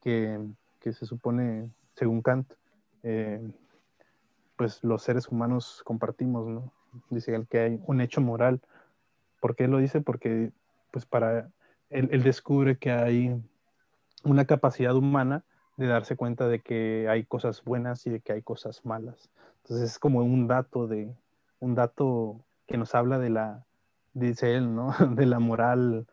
que, 0.02 0.39
que 0.80 0.93
se 0.93 1.06
supone, 1.06 1.69
según 1.93 2.22
Kant, 2.22 2.54
eh, 3.04 3.41
pues 4.56 4.84
los 4.84 5.04
seres 5.04 5.28
humanos 5.28 5.82
compartimos, 5.86 6.48
¿no? 6.48 6.72
Dice 7.10 7.36
él 7.36 7.48
que 7.48 7.60
hay 7.60 7.80
un 7.86 8.02
hecho 8.02 8.22
moral. 8.22 8.62
¿Por 9.39 9.56
qué 9.56 9.67
lo 9.67 9.78
dice? 9.78 10.02
Porque 10.02 10.52
pues 10.91 11.06
para 11.06 11.50
él, 11.89 12.10
él 12.12 12.24
descubre 12.24 12.78
que 12.78 12.91
hay 12.91 13.41
una 14.24 14.45
capacidad 14.45 14.95
humana 14.95 15.43
de 15.78 15.88
darse 15.88 16.17
cuenta 16.17 16.48
de 16.48 16.60
que 16.60 17.08
hay 17.10 17.24
cosas 17.24 17.63
buenas 17.63 18.06
y 18.06 18.10
de 18.10 18.19
que 18.19 18.34
hay 18.34 18.41
cosas 18.41 18.86
malas. 18.86 19.30
Entonces 19.63 19.91
es 19.91 20.00
como 20.00 20.19
un 20.19 20.48
dato 20.48 20.88
de 20.88 21.13
un 21.60 21.76
dato 21.76 22.41
que 22.69 22.77
nos 22.77 22.93
habla 22.93 23.17
de 23.17 23.32
la 23.32 23.65
dice 24.13 24.55
él, 24.55 24.75
¿no? 24.75 24.93
de 25.15 25.25
la 25.25 25.39
moral 25.39 26.08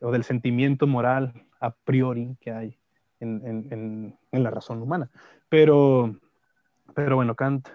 o 0.00 0.10
del 0.10 0.24
sentimiento 0.24 0.86
moral 0.86 1.32
a 1.60 1.70
priori 1.70 2.36
que 2.40 2.50
hay 2.50 2.78
en, 3.20 4.18
la 4.32 4.50
razón 4.50 4.82
humana. 4.82 5.10
Pero, 5.48 6.18
pero 6.94 7.14
bueno, 7.14 7.36
Kant 7.36 7.68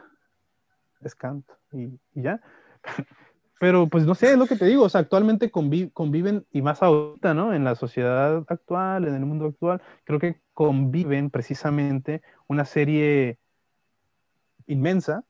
es 1.01 1.15
Kant 1.15 1.49
y, 1.71 1.97
ya. 2.13 2.41
Pero 3.59 3.87
pues 3.87 4.05
no 4.05 4.13
sé, 4.13 4.33
es 4.33 4.37
lo 4.37 4.45
que 4.45 4.55
te 4.55 4.65
digo, 4.65 4.83
o 4.83 4.89
sea, 4.89 5.01
actualmente 5.01 5.49
conviven, 5.49 6.45
y 6.51 6.61
más 6.61 6.83
ahorita, 6.83 7.33
¿no? 7.33 7.55
En 7.55 7.63
la 7.63 7.73
sociedad 7.73 8.45
actual, 8.49 9.07
en 9.07 9.15
el 9.15 9.25
mundo 9.25 9.47
actual, 9.47 9.81
creo 10.03 10.19
que 10.19 10.39
conviven 10.53 11.31
precisamente 11.31 12.21
una 12.47 12.65
serie 12.65 13.39
inmensa, 14.67 15.23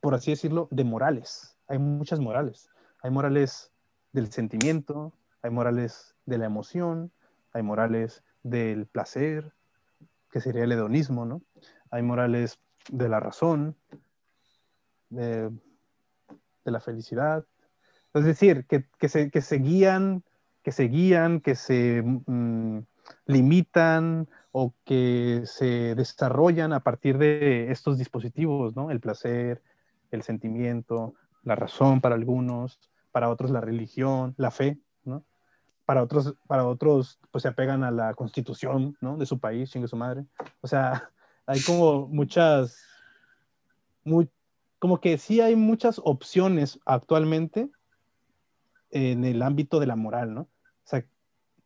por 0.00 0.14
así 0.14 0.32
decirlo, 0.32 0.68
de 0.70 0.84
morales. 0.84 1.57
Hay 1.68 1.78
muchas 1.78 2.18
morales. 2.18 2.70
Hay 3.02 3.10
morales 3.10 3.70
del 4.12 4.32
sentimiento, 4.32 5.12
hay 5.42 5.50
morales 5.50 6.16
de 6.26 6.38
la 6.38 6.46
emoción, 6.46 7.12
hay 7.52 7.62
morales 7.62 8.24
del 8.42 8.86
placer, 8.86 9.52
que 10.30 10.40
sería 10.40 10.64
el 10.64 10.72
hedonismo, 10.72 11.26
¿no? 11.26 11.42
Hay 11.90 12.02
morales 12.02 12.58
de 12.90 13.08
la 13.08 13.20
razón, 13.20 13.76
de, 15.10 15.50
la 16.64 16.80
felicidad. 16.80 17.46
Es 18.12 18.24
decir, 18.24 18.66
que, 18.66 19.08
se, 19.08 19.30
que, 19.30 19.40
se, 19.40 19.56
guían, 19.56 20.22
que 20.62 20.72
se 20.72 20.84
guían, 20.84 21.40
que 21.40 21.54
se 21.54 22.02
mm, 22.02 22.80
limitan 23.26 24.28
o 24.52 24.74
que 24.84 25.42
se 25.44 25.94
desarrollan 25.94 26.72
a 26.72 26.80
partir 26.80 27.16
de 27.16 27.70
estos 27.70 27.96
dispositivos, 27.96 28.76
¿no? 28.76 28.90
El 28.90 29.00
placer, 29.00 29.62
el 30.10 30.22
sentimiento, 30.22 31.14
la 31.42 31.54
razón 31.54 32.00
para 32.00 32.14
algunos, 32.14 32.78
para 33.12 33.30
otros 33.30 33.50
la 33.50 33.60
religión, 33.60 34.34
la 34.36 34.50
fe, 34.50 34.78
para 35.88 36.02
otros, 36.02 36.34
para 36.46 36.66
otros, 36.66 37.18
pues 37.30 37.40
se 37.40 37.48
apegan 37.48 37.82
a 37.82 37.90
la 37.90 38.12
constitución, 38.12 38.98
¿no? 39.00 39.16
De 39.16 39.24
su 39.24 39.40
país, 39.40 39.70
chingue 39.70 39.88
su 39.88 39.96
madre. 39.96 40.26
O 40.60 40.68
sea, 40.68 41.10
hay 41.46 41.62
como 41.62 42.06
muchas, 42.08 42.78
muy, 44.04 44.28
como 44.78 45.00
que 45.00 45.16
sí 45.16 45.40
hay 45.40 45.56
muchas 45.56 45.98
opciones 46.04 46.78
actualmente 46.84 47.70
en 48.90 49.24
el 49.24 49.40
ámbito 49.40 49.80
de 49.80 49.86
la 49.86 49.96
moral, 49.96 50.34
¿no? 50.34 50.42
O 50.42 50.84
sea, 50.84 51.06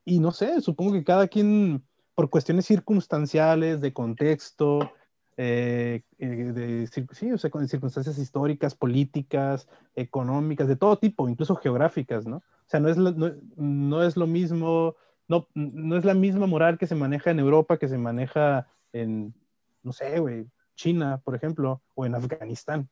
y 0.05 0.21
no 0.21 0.31
sé, 0.31 0.61
supongo 0.61 0.93
que 0.93 1.03
cada 1.03 1.27
quien, 1.27 1.85
por 2.15 2.31
cuestiones 2.31 2.67
circunstanciales, 2.67 3.81
de 3.81 3.93
contexto, 3.93 4.93
eh, 5.37 6.03
eh, 6.19 6.27
de, 6.27 6.87
sí, 6.87 7.33
o 7.33 7.39
sea, 7.39 7.51
con 7.51 7.67
circunstancias 7.67 8.19
históricas, 8.19 8.75
políticas, 8.75 9.69
económicas, 9.95 10.69
de 10.69 10.77
todo 10.77 10.99
tipo, 10.99 11.29
incluso 11.29 11.57
geográficas, 11.57 12.27
¿no? 12.27 12.37
O 12.37 12.67
sea, 12.67 12.81
no 12.81 12.89
es, 12.89 12.97
lo, 12.97 13.13
no, 13.57 14.03
es 14.03 14.17
lo 14.17 14.27
mismo, 14.27 14.97
no, 15.29 15.49
no 15.55 15.97
es 15.97 16.05
la 16.05 16.15
misma 16.15 16.47
moral 16.47 16.79
que 16.79 16.87
se 16.87 16.95
maneja 16.95 17.31
en 17.31 17.39
Europa, 17.39 17.79
que 17.79 17.89
se 17.89 17.99
maneja 17.99 18.69
en, 18.93 19.35
no 19.83 19.93
sé, 19.93 20.21
güey, 20.21 20.47
China, 20.75 21.21
por 21.25 21.35
ejemplo, 21.35 21.81
o 21.95 22.05
en 22.05 22.15
Afganistán, 22.15 22.89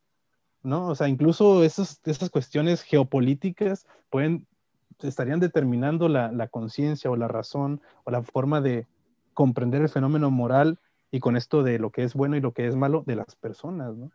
¿no? 0.63 0.89
O 0.89 0.95
sea, 0.95 1.09
incluso 1.09 1.63
esas, 1.63 2.01
esas 2.05 2.31
cuestiones 2.31 2.83
geopolíticas 2.83 3.87
pueden, 4.09 4.47
estarían 5.01 5.41
determinando 5.41 6.09
la, 6.09 6.33
la 6.33 6.49
conciencia 6.49 7.11
o 7.11 7.17
la 7.17 7.29
razón 7.29 7.81
o 8.05 8.11
la 8.11 8.23
forma 8.23 8.61
de 8.61 8.87
comprender 9.35 9.83
el 9.83 9.89
fenómeno 9.89 10.31
moral 10.31 10.79
y 11.11 11.21
con 11.21 11.37
esto 11.37 11.63
de 11.63 11.79
lo 11.79 11.91
que 11.91 12.05
es 12.05 12.15
bueno 12.15 12.37
y 12.37 12.41
lo 12.41 12.53
que 12.53 12.67
es 12.67 12.77
malo 12.77 13.03
de 13.07 13.17
las 13.17 13.35
personas, 13.37 13.97
¿no? 13.97 14.11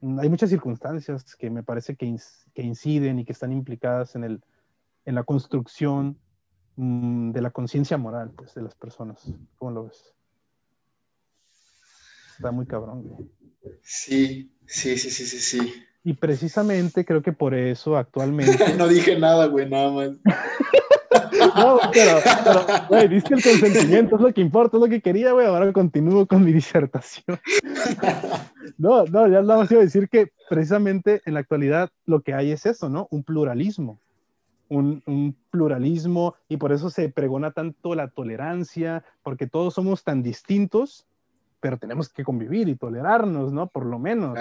Mm, 0.00 0.20
hay 0.20 0.28
muchas 0.28 0.50
circunstancias 0.50 1.34
que 1.36 1.50
me 1.50 1.62
parece 1.62 1.96
que, 1.96 2.14
que 2.54 2.62
inciden 2.62 3.18
y 3.18 3.24
que 3.24 3.32
están 3.32 3.52
implicadas 3.52 4.14
en, 4.16 4.24
el, 4.24 4.42
en 5.04 5.14
la 5.14 5.22
construcción 5.22 6.18
mm, 6.76 7.32
de 7.32 7.40
la 7.40 7.50
conciencia 7.50 7.96
moral 7.96 8.30
pues, 8.36 8.54
de 8.54 8.62
las 8.62 8.74
personas. 8.74 9.32
¿Cómo 9.56 9.70
lo 9.70 9.84
ves? 9.84 10.14
Está 12.36 12.50
muy 12.50 12.66
cabrón, 12.66 13.02
güey. 13.02 13.30
Sí, 13.82 14.52
sí, 14.66 14.98
sí, 14.98 15.10
sí, 15.10 15.24
sí, 15.24 15.38
sí. 15.38 15.84
Y 16.02 16.12
precisamente 16.14 17.04
creo 17.04 17.22
que 17.22 17.32
por 17.32 17.54
eso 17.54 17.96
actualmente... 17.96 18.74
no 18.76 18.88
dije 18.88 19.18
nada, 19.18 19.46
güey, 19.46 19.68
nada 19.68 19.90
más. 19.90 20.10
No, 21.56 21.78
pero, 21.92 22.18
pero, 22.44 22.66
güey, 22.88 23.08
diste 23.08 23.34
el 23.34 23.42
consentimiento, 23.42 24.16
es 24.16 24.22
lo 24.22 24.32
que 24.32 24.40
importa, 24.40 24.76
es 24.76 24.82
lo 24.82 24.88
que 24.88 25.00
quería, 25.00 25.32
güey. 25.32 25.46
Ahora 25.46 25.72
continúo 25.72 26.26
con 26.26 26.44
mi 26.44 26.52
disertación. 26.52 27.38
No, 28.78 29.04
no, 29.04 29.28
ya 29.28 29.42
nada 29.42 29.58
más 29.58 29.70
iba 29.70 29.82
a 29.82 29.84
decir 29.84 30.08
que 30.08 30.32
precisamente 30.48 31.20
en 31.26 31.34
la 31.34 31.40
actualidad 31.40 31.90
lo 32.06 32.22
que 32.22 32.32
hay 32.32 32.50
es 32.50 32.64
eso, 32.64 32.88
¿no? 32.88 33.06
Un 33.10 33.22
pluralismo. 33.22 34.00
Un, 34.68 35.02
un, 35.06 35.36
pluralismo 35.50 36.34
y 36.48 36.56
por 36.56 36.72
eso 36.72 36.88
se 36.88 37.10
pregona 37.10 37.52
tanto 37.52 37.94
la 37.94 38.08
tolerancia, 38.08 39.04
porque 39.22 39.46
todos 39.46 39.74
somos 39.74 40.02
tan 40.02 40.22
distintos, 40.22 41.06
pero 41.60 41.76
tenemos 41.76 42.08
que 42.08 42.24
convivir 42.24 42.68
y 42.68 42.74
tolerarnos, 42.74 43.52
¿no? 43.52 43.68
Por 43.68 43.84
lo 43.84 43.98
menos. 43.98 44.38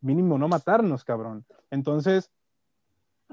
Mínimo 0.00 0.36
no 0.36 0.48
matarnos, 0.48 1.04
cabrón. 1.04 1.44
Entonces, 1.70 2.30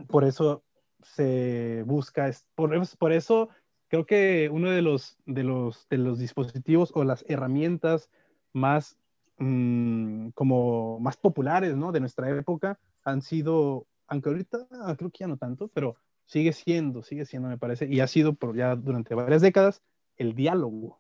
por 0.08 0.24
eso 0.24 0.64
se 1.02 1.84
busca, 1.86 2.32
por, 2.56 2.72
por 2.98 3.12
eso 3.12 3.50
creo 3.88 4.06
que 4.06 4.50
uno 4.52 4.70
de 4.70 4.82
los, 4.82 5.18
de, 5.26 5.44
los, 5.44 5.88
de 5.90 5.98
los 5.98 6.20
dispositivos 6.20 6.92
o 6.94 7.04
las 7.04 7.24
herramientas 7.28 8.10
más, 8.54 8.98
mm, 9.38 10.30
como 10.30 11.00
más 11.00 11.18
populares 11.18 11.76
¿no? 11.76 11.92
de 11.92 12.00
nuestra 12.00 12.30
época 12.30 12.80
han 13.04 13.22
sido, 13.22 13.88
aunque 14.08 14.30
ahorita 14.30 14.68
ah, 14.72 14.96
creo 14.98 15.12
que 15.12 15.20
ya 15.20 15.28
no 15.28 15.38
tanto, 15.38 15.70
pero 15.70 15.96
sigue 16.26 16.52
siendo, 16.52 17.04
sigue 17.04 17.26
siendo, 17.26 17.48
me 17.48 17.58
parece, 17.58 17.88
y 17.88 18.02
ha 18.02 18.08
sido 18.08 18.34
por 18.34 18.56
ya 18.56 18.76
durante 18.76 19.16
varias 19.16 19.42
décadas, 19.42 19.82
el 20.18 20.36
diálogo. 20.36 21.00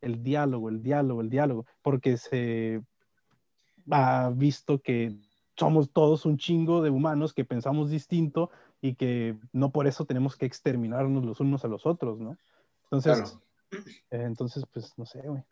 El 0.00 0.22
diálogo, 0.22 0.70
el 0.70 0.82
diálogo, 0.82 1.20
el 1.20 1.28
diálogo, 1.28 1.66
porque 1.82 2.16
se 2.16 2.82
ha 3.90 4.30
visto 4.34 4.80
que 4.80 5.14
somos 5.56 5.92
todos 5.92 6.24
un 6.24 6.38
chingo 6.38 6.80
de 6.80 6.88
humanos 6.88 7.34
que 7.34 7.44
pensamos 7.44 7.90
distinto 7.90 8.50
y 8.80 8.94
que 8.94 9.36
no 9.52 9.72
por 9.72 9.86
eso 9.86 10.04
tenemos 10.04 10.36
que 10.36 10.46
exterminarnos 10.46 11.24
los 11.24 11.40
unos 11.40 11.64
a 11.64 11.68
los 11.68 11.86
otros, 11.86 12.18
¿no? 12.18 12.36
Entonces, 12.90 13.38
eh, 13.72 14.22
entonces 14.24 14.64
pues 14.72 14.92
no 14.96 15.06
sé, 15.06 15.20
güey. 15.22 15.42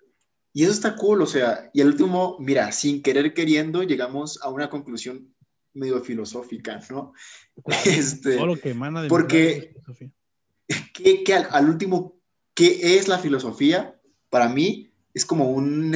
Y 0.52 0.64
eso 0.64 0.72
está 0.72 0.96
cool, 0.96 1.22
o 1.22 1.26
sea, 1.26 1.70
y 1.72 1.82
el 1.82 1.88
último, 1.88 2.36
mira, 2.40 2.72
sin 2.72 3.02
querer 3.02 3.34
queriendo, 3.34 3.82
llegamos 3.82 4.40
a 4.42 4.48
una 4.48 4.70
conclusión 4.70 5.34
medio 5.74 6.00
filosófica, 6.00 6.80
¿no? 6.90 7.12
este, 7.84 8.36
todo 8.36 8.46
lo 8.46 8.56
que 8.56 8.70
emana 8.70 9.02
de 9.02 9.08
porque, 9.08 9.76
¿qué, 10.94 11.22
qué, 11.22 11.34
al, 11.34 11.68
último, 11.68 12.16
¿qué 12.54 12.96
es 12.96 13.08
la 13.08 13.18
filosofía? 13.18 14.00
Para 14.30 14.48
mí 14.48 14.90
es 15.14 15.24
como 15.24 15.50
un, 15.50 15.94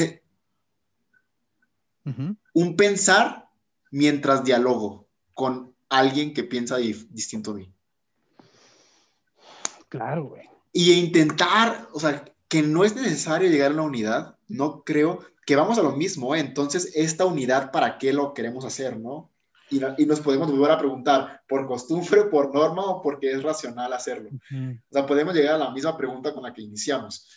un 2.53 2.77
pensar 2.77 3.49
mientras 3.90 4.45
dialogo 4.45 5.09
con 5.35 5.72
alguien 5.93 6.33
que 6.33 6.45
piensa 6.45 6.79
distinto 6.79 7.53
de 7.53 7.61
mí. 7.61 7.75
Claro, 9.89 10.25
güey. 10.25 10.49
Y 10.73 10.93
intentar, 10.93 11.89
o 11.93 12.01
sea, 12.01 12.25
que 12.49 12.63
no 12.63 12.83
es 12.85 12.97
necesario 12.97 13.51
llegar 13.51 13.71
a 13.71 13.75
una 13.75 13.83
unidad, 13.83 14.39
no 14.49 14.85
creo 14.85 15.21
que 15.45 15.55
vamos 15.55 15.79
a 15.79 15.83
lo 15.83 15.93
mismo, 15.93 16.35
¿eh? 16.35 16.41
entonces, 16.41 16.93
esta 16.95 17.27
unidad, 17.27 17.71
¿para 17.73 17.99
qué 17.99 18.13
lo 18.13 18.33
queremos 18.33 18.65
hacer, 18.65 18.99
no? 18.99 19.31
Y, 19.69 19.81
y, 19.99 20.07
nos 20.07 20.21
podemos 20.21 20.51
volver 20.51 20.71
a 20.71 20.79
preguntar, 20.79 21.43
¿por 21.49 21.67
costumbre, 21.67 22.25
por 22.25 22.55
norma 22.55 22.85
o 22.85 23.03
porque 23.03 23.33
es 23.33 23.43
racional 23.43 23.93
hacerlo? 23.93 24.31
O 24.31 24.93
sea, 24.93 25.07
podemos 25.07 25.35
llegar 25.35 25.55
a 25.55 25.65
la 25.65 25.71
misma 25.71 25.97
pregunta 25.97 26.33
con 26.33 26.43
la 26.43 26.53
que 26.53 26.63
iniciamos. 26.63 27.29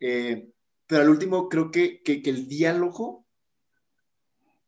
Eh, 0.00 0.48
pero 0.86 1.02
al 1.02 1.10
último, 1.10 1.48
creo 1.48 1.70
que, 1.70 2.02
que, 2.02 2.22
que 2.22 2.30
el 2.30 2.48
diálogo 2.48 3.27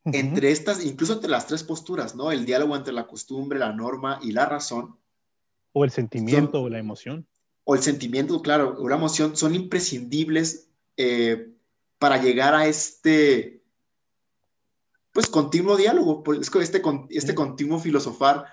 entre 0.05 0.51
estas, 0.51 0.85
incluso 0.85 1.15
entre 1.15 1.31
las 1.31 1.47
tres 1.47 1.63
posturas, 1.63 2.15
¿no? 2.15 2.33
El 2.33 2.47
diálogo 2.47 2.77
entre 2.77 2.93
la 2.93 3.07
costumbre, 3.07 3.59
la 3.59 3.73
norma 3.73 4.19
y 4.23 4.33
la 4.33 4.47
razón. 4.47 4.97
O 5.73 5.85
el 5.85 5.91
sentimiento 5.91 6.63
o 6.63 6.69
la 6.69 6.79
emoción. 6.79 7.27
O 7.65 7.75
el 7.75 7.83
sentimiento, 7.83 8.41
claro, 8.43 8.77
o 8.79 8.89
la 8.89 8.97
emoción 8.97 9.37
son 9.37 9.55
imprescindibles 9.55 10.69
eh, 10.97 11.53
para 11.99 12.17
llegar 12.17 12.55
a 12.55 12.67
este, 12.67 13.63
pues, 15.13 15.27
continuo 15.29 15.77
diálogo, 15.77 16.25
este, 16.61 16.83
este 17.11 17.35
continuo 17.35 17.79
filosofar, 17.79 18.47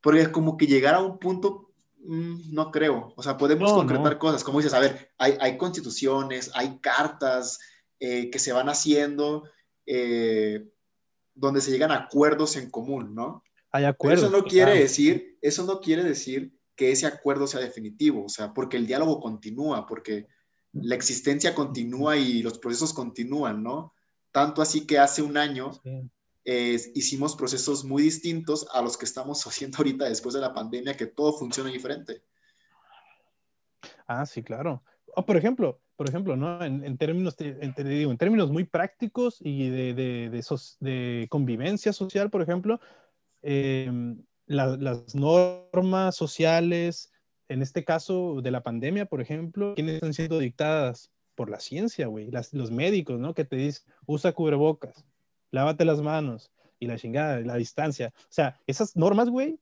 porque 0.00 0.20
es 0.20 0.28
como 0.28 0.56
que 0.56 0.66
llegar 0.66 0.94
a 0.94 1.02
un 1.02 1.18
punto, 1.18 1.72
mm, 2.04 2.54
no 2.54 2.70
creo, 2.70 3.12
o 3.16 3.22
sea, 3.22 3.36
podemos 3.36 3.72
concretar 3.72 4.18
cosas, 4.18 4.44
como 4.44 4.58
dices, 4.58 4.74
a 4.74 4.80
ver, 4.80 5.10
hay, 5.18 5.36
hay 5.40 5.58
constituciones, 5.58 6.52
hay 6.54 6.78
cartas 6.78 7.58
eh, 7.98 8.30
que 8.30 8.38
se 8.38 8.52
van 8.52 8.68
haciendo, 8.68 9.44
eh, 9.86 10.68
donde 11.34 11.60
se 11.60 11.70
llegan 11.70 11.90
a 11.90 11.96
acuerdos 11.96 12.56
en 12.56 12.70
común, 12.70 13.14
¿no? 13.14 13.42
Hay 13.70 13.84
acuerdos. 13.84 14.24
eso 14.24 14.36
no 14.36 14.44
quiere 14.44 14.78
decir, 14.78 15.38
eso 15.40 15.64
no 15.64 15.80
quiere 15.80 16.04
decir 16.04 16.56
que 16.76 16.92
ese 16.92 17.06
acuerdo 17.06 17.46
sea 17.46 17.60
definitivo, 17.60 18.24
o 18.24 18.28
sea, 18.28 18.52
porque 18.52 18.76
el 18.76 18.86
diálogo 18.86 19.20
continúa, 19.20 19.86
porque 19.86 20.28
la 20.72 20.94
existencia 20.94 21.54
continúa 21.54 22.16
y 22.16 22.42
los 22.42 22.58
procesos 22.58 22.92
continúan, 22.92 23.62
¿no? 23.62 23.94
Tanto 24.32 24.62
así 24.62 24.86
que 24.86 24.98
hace 24.98 25.22
un 25.22 25.36
año 25.36 25.70
hicimos 26.44 27.36
procesos 27.36 27.84
muy 27.84 28.02
distintos 28.02 28.66
a 28.72 28.82
los 28.82 28.98
que 28.98 29.04
estamos 29.04 29.44
haciendo 29.46 29.78
ahorita 29.78 30.06
después 30.06 30.34
de 30.34 30.40
la 30.40 30.52
pandemia, 30.52 30.96
que 30.96 31.06
todo 31.06 31.32
funciona 31.32 31.70
diferente. 31.70 32.22
Ah, 34.06 34.26
sí, 34.26 34.42
claro. 34.42 34.82
O 35.14 35.24
por 35.24 35.36
ejemplo, 35.36 35.80
por 35.96 36.08
ejemplo, 36.08 36.36
¿no? 36.36 36.62
En, 36.64 36.96
términos, 36.98 37.36
digo, 37.36 38.10
en 38.10 38.18
términos 38.18 38.50
muy 38.50 38.64
prácticos 38.64 39.38
y 39.40 39.68
de, 39.70 39.94
de, 39.94 40.42
de, 40.80 41.26
convivencia 41.28 41.92
social, 41.92 42.30
por 42.30 42.42
ejemplo, 42.42 42.80
em, 43.42 44.22
las 44.46 45.14
normas 45.14 46.16
sociales, 46.16 47.12
en 47.48 47.62
este 47.62 47.84
caso 47.84 48.40
de 48.42 48.50
la 48.50 48.62
pandemia, 48.62 49.06
por 49.06 49.20
ejemplo, 49.20 49.74
¿quiénes 49.74 49.96
están 49.96 50.14
siendo 50.14 50.38
dictadas? 50.38 51.10
Por 51.34 51.50
la 51.50 51.58
ciencia, 51.58 52.06
güey, 52.06 52.30
los 52.52 52.70
médicos, 52.70 53.18
¿no? 53.18 53.34
Que 53.34 53.44
te 53.44 53.56
dicen, 53.56 53.92
usa 54.06 54.32
cubrebocas, 54.32 55.04
lávate 55.50 55.84
las 55.84 56.00
manos 56.00 56.52
y 56.78 56.86
la 56.86 56.96
chingada, 56.96 57.40
la 57.40 57.56
distancia. 57.56 58.12
O 58.16 58.26
sea, 58.32 58.60
esas 58.68 58.94
normas, 58.94 59.28
güey, 59.30 59.58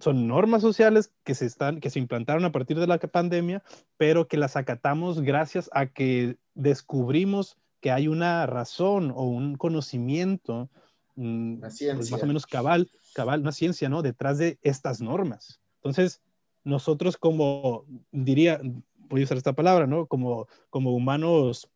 son 0.00 0.26
normas 0.26 0.62
sociales 0.62 1.12
que 1.24 1.34
se, 1.34 1.46
están, 1.46 1.80
que 1.80 1.90
se 1.90 1.98
implantaron 1.98 2.44
a 2.44 2.52
partir 2.52 2.78
de 2.78 2.86
la 2.86 2.98
pandemia, 2.98 3.62
pero 3.96 4.28
que 4.28 4.36
las 4.36 4.56
acatamos 4.56 5.20
gracias 5.20 5.70
a 5.72 5.86
que 5.86 6.36
descubrimos 6.54 7.56
que 7.80 7.90
hay 7.90 8.08
una 8.08 8.46
razón 8.46 9.12
o 9.14 9.24
un 9.24 9.56
conocimiento 9.56 10.68
mm, 11.16 11.60
pues, 11.60 12.10
más 12.10 12.22
o 12.22 12.26
menos 12.26 12.46
cabal, 12.46 12.90
cabal, 13.14 13.40
una 13.40 13.52
ciencia, 13.52 13.88
¿no? 13.88 14.02
Detrás 14.02 14.38
de 14.38 14.58
estas 14.62 15.00
normas. 15.00 15.60
Entonces, 15.76 16.20
nosotros 16.64 17.16
como, 17.16 17.84
diría, 18.12 18.60
voy 19.08 19.22
a 19.22 19.24
usar 19.24 19.38
esta 19.38 19.54
palabra, 19.54 19.86
¿no? 19.86 20.06
Como, 20.06 20.46
como 20.68 20.94
humanos, 20.94 21.70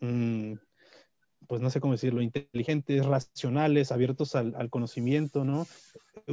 mm, 0.00 0.54
pues 1.48 1.62
no 1.62 1.70
sé 1.70 1.80
cómo 1.80 1.94
decirlo, 1.94 2.20
inteligentes, 2.20 3.06
racionales, 3.06 3.90
abiertos 3.90 4.34
al, 4.34 4.70
conocimiento, 4.70 5.44
¿no? 5.44 5.66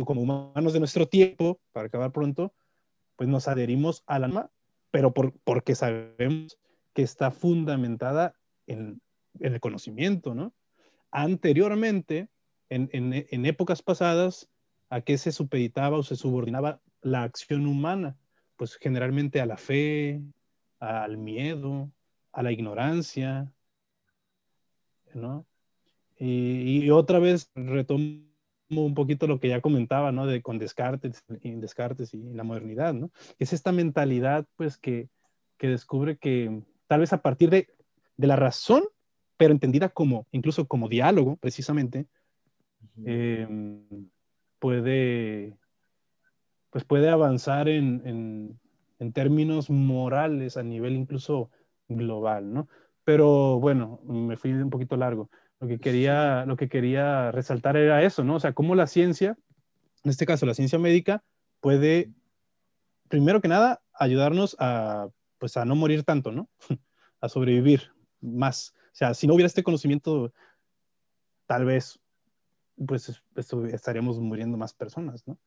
Como 0.06 0.22
humanos 0.22 0.74
de 0.74 0.80
nuestro 0.80 1.08
tiempo, 1.08 1.60
para 1.72 1.88
acabar 1.88 2.12
pronto, 2.12 2.54
pues 3.16 3.30
nos 3.30 3.48
adherimos 3.48 4.04
a 4.08 4.20
la 4.20 4.52
pero 4.92 5.14
por, 5.14 5.34
porque 5.44 5.74
sabemos 5.74 6.60
que 6.94 7.02
está 7.02 7.32
fundamentada 7.32 8.36
en, 8.68 9.02
el 9.40 9.60
conocimiento, 9.62 10.36
¿no? 10.36 10.54
Anteriormente, 11.12 12.30
en, 12.70 12.90
en 12.92 13.46
épocas 13.46 13.82
pasadas, 13.82 14.50
¿a 14.90 15.00
qué 15.00 15.18
se 15.18 15.32
supeditaba 15.32 15.98
o 15.98 16.04
se 16.04 16.18
subordinaba 16.18 16.82
la 17.02 17.24
acción 17.24 17.68
humana? 17.68 18.18
Pues 18.58 18.76
generalmente 18.76 19.40
a 19.40 19.46
la 19.46 19.58
fe, 19.58 20.22
al 20.80 21.18
miedo, 21.18 21.90
a 22.34 22.44
la 22.44 22.52
ignorancia, 22.52 23.55
¿no? 25.16 25.46
Y, 26.18 26.90
otra 26.92 27.20
vez 27.20 27.52
retomo 27.56 28.22
un 28.70 28.94
poquito 28.94 29.28
lo 29.28 29.40
que 29.40 29.50
ya 29.50 29.62
comentaba, 29.62 30.12
¿no? 30.12 30.26
De 30.26 30.42
con 30.42 30.60
Descartes, 30.60 31.24
y 31.42 31.52
Descartes 31.56 32.14
y 32.14 32.22
la 32.34 32.44
modernidad, 32.44 32.94
¿no? 32.94 33.12
Es 33.40 33.54
esta 33.54 33.72
mentalidad, 33.72 34.46
pues, 34.56 34.78
que, 34.78 35.10
que 35.58 35.68
descubre 35.68 36.18
que 36.18 36.62
tal 36.88 37.02
vez 37.02 37.14
a 37.14 37.22
partir 37.22 37.50
de, 37.50 37.68
de, 38.18 38.28
la 38.28 38.36
razón, 38.36 38.84
pero 39.38 39.52
entendida 39.52 39.90
como, 39.90 40.28
incluso 40.32 40.68
como 40.68 40.90
diálogo, 40.90 41.38
precisamente, 41.38 42.08
em, 43.04 44.10
puede, 44.60 45.58
pues 46.70 46.84
puede 46.86 47.10
avanzar 47.10 47.68
en, 47.68 48.02
en, 48.06 48.60
términos 49.14 49.70
morales 49.70 50.58
a 50.58 50.64
nivel 50.64 50.96
incluso 50.96 51.52
global, 51.88 52.52
¿no? 52.52 52.68
Pero 53.06 53.60
bueno, 53.60 54.02
me 54.04 54.36
fui 54.36 54.52
un 54.52 54.70
poquito 54.70 54.98
largo. 54.98 55.30
Lo 55.60 55.68
que 55.68 55.80
quería, 55.80 56.46
lo 56.46 56.58
que 56.58 56.68
quería 56.68 57.32
resaltar 57.32 57.78
era 57.78 58.04
eso, 58.04 58.24
¿no? 58.24 58.36
O 58.36 58.40
sea, 58.40 58.54
cómo 58.54 58.76
la 58.76 58.88
ciencia, 58.88 59.38
en 60.04 60.12
este 60.12 60.26
caso 60.26 60.46
la 60.46 60.54
ciencia 60.54 60.78
médica, 60.78 61.24
puede, 61.62 62.12
primero 63.08 63.40
que 63.40 63.48
nada, 63.48 63.82
ayudarnos 63.94 64.58
a, 64.60 65.08
pues, 65.38 65.56
a 65.56 65.64
no 65.64 65.76
morir 65.76 66.04
tanto, 66.04 66.32
¿no? 66.34 66.50
a 67.22 67.30
sobrevivir 67.30 67.94
más. 68.20 68.74
O 68.88 68.96
sea, 68.96 69.14
si 69.14 69.28
no 69.28 69.36
hubiera 69.36 69.48
este 69.48 69.64
conocimiento, 69.64 70.34
tal 71.46 71.64
vez, 71.64 72.02
pues, 72.86 73.22
estaríamos 73.72 74.20
muriendo 74.20 74.58
más 74.58 74.74
personas, 74.74 75.26
¿no? 75.26 75.38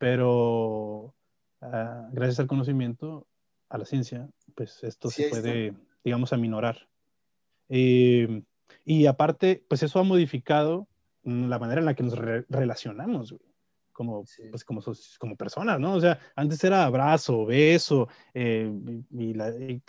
pero 0.00 1.14
ah, 1.60 2.08
gracias 2.10 2.40
al 2.40 2.46
conocimiento, 2.46 3.28
a 3.68 3.76
la 3.76 3.84
ciencia, 3.84 4.30
pues 4.54 4.82
esto 4.82 5.10
se 5.10 5.28
puede, 5.28 5.74
digamos, 6.02 6.32
aminorar. 6.32 6.88
Eh, 7.70 8.42
y 8.84 9.06
aparte, 9.06 9.64
pues 9.68 9.82
eso 9.82 9.98
ha 9.98 10.02
modificado 10.02 10.88
la 11.22 11.58
manera 11.58 11.80
en 11.80 11.86
la 11.86 11.94
que 11.94 12.02
nos 12.02 12.14
relacionamos, 12.16 13.34
como, 13.92 14.24
pues 14.50 14.64
como, 14.64 14.82
como 15.18 15.36
personas, 15.36 15.78
¿no? 15.78 15.94
O 15.94 16.00
sea, 16.00 16.18
antes 16.34 16.62
era 16.64 16.84
abrazo, 16.84 17.46
beso, 17.46 18.08
eh, 18.34 18.72
y, 19.10 19.80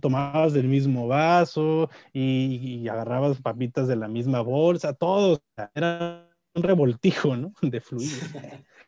tomabas 0.00 0.52
del 0.52 0.68
mismo 0.68 1.06
vaso 1.06 1.90
y, 2.12 2.80
y, 2.82 2.88
agarrabas 2.88 3.40
papitas 3.40 3.86
de 3.86 3.96
la 3.96 4.08
misma 4.08 4.40
bolsa, 4.40 4.94
todo, 4.94 5.40
era 5.74 6.28
un 6.54 6.62
revoltijo, 6.62 7.36
¿no? 7.36 7.52
De 7.62 7.80
fluidos. 7.80 8.30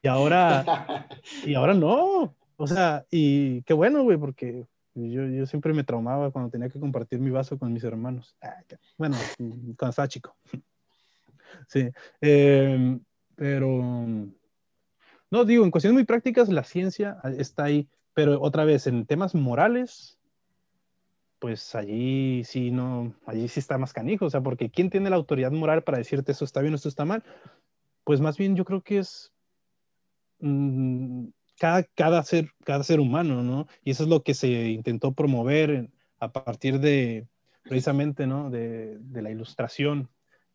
Y 0.03 0.09
ahora, 0.09 1.07
y 1.45 1.55
ahora 1.55 1.75
no. 1.75 2.35
O 2.57 2.67
sea, 2.67 3.07
y 3.11 3.63
qué 3.63 3.75
bueno, 3.75 4.03
güey, 4.03 4.19
porque 4.19 4.67
yo, 4.95 5.27
yo, 5.27 5.47
siempre 5.47 5.73
me 5.73 5.85
traumaba 5.85 6.31
cuando 6.31 6.51
tenía 6.51 6.69
que 6.69 6.81
compartir 6.81 7.21
mi 7.21 7.31
vaso 7.31 7.59
con 7.59 7.73
mis 7.73 7.85
hermanos. 7.85 8.37
Ah, 8.41 8.63
bueno, 8.99 9.17
cuando 9.39 9.91
estaba 9.91 10.09
chico. 10.09 10.37
Sí. 11.67 11.91
Em, 12.21 13.01
pero, 13.35 13.69
no, 15.31 15.45
digo, 15.45 15.65
en 15.65 15.73
cuestiones 15.73 15.95
muy 15.95 16.05
prácticas, 16.05 16.49
la 16.49 16.63
ciencia 16.63 17.19
está 17.37 17.65
ahí. 17.65 17.89
Pero 18.15 18.41
otra 18.41 18.65
vez, 18.65 18.87
en 18.87 19.05
temas 19.05 19.35
morales, 19.35 20.17
pues 21.41 21.75
allí 21.75 22.45
sí 22.45 22.71
no, 22.71 23.15
allí 23.27 23.49
sí 23.49 23.59
está 23.59 23.79
más 23.79 23.93
canijo, 23.93 24.27
o 24.27 24.31
sea, 24.31 24.43
porque 24.43 24.71
¿quién 24.71 24.91
tiene 24.91 25.11
la 25.11 25.17
autoridad 25.17 25.51
moral 25.51 25.83
para 25.83 25.99
decirte 25.99 26.33
eso 26.33 26.45
está 26.45 26.61
bien 26.61 26.73
o 26.73 26.77
esto 26.77 26.89
está 26.89 27.05
mal? 27.05 27.25
Pues 28.05 28.21
más 28.21 28.39
bien 28.39 28.55
yo 28.55 28.65
creo 28.65 28.83
que 28.83 28.99
es 28.99 29.33
Mm, 30.41 31.29
cada, 31.61 31.83
cada, 31.83 32.23
ser, 32.23 32.51
cada 32.65 32.83
ser 32.85 33.01
humano, 33.01 33.43
¿no? 33.43 33.67
Y 33.85 33.91
eso 33.91 34.05
es 34.05 34.09
lo 34.09 34.23
que 34.23 34.33
se 34.33 34.71
intentó 34.71 35.13
promover 35.13 35.91
a 36.19 36.33
partir 36.33 36.81
de, 36.81 37.29
precisamente, 37.65 38.27
¿no? 38.27 38.49
De, 38.49 38.97
de 38.99 39.21
la 39.21 39.31
ilustración, 39.31 40.09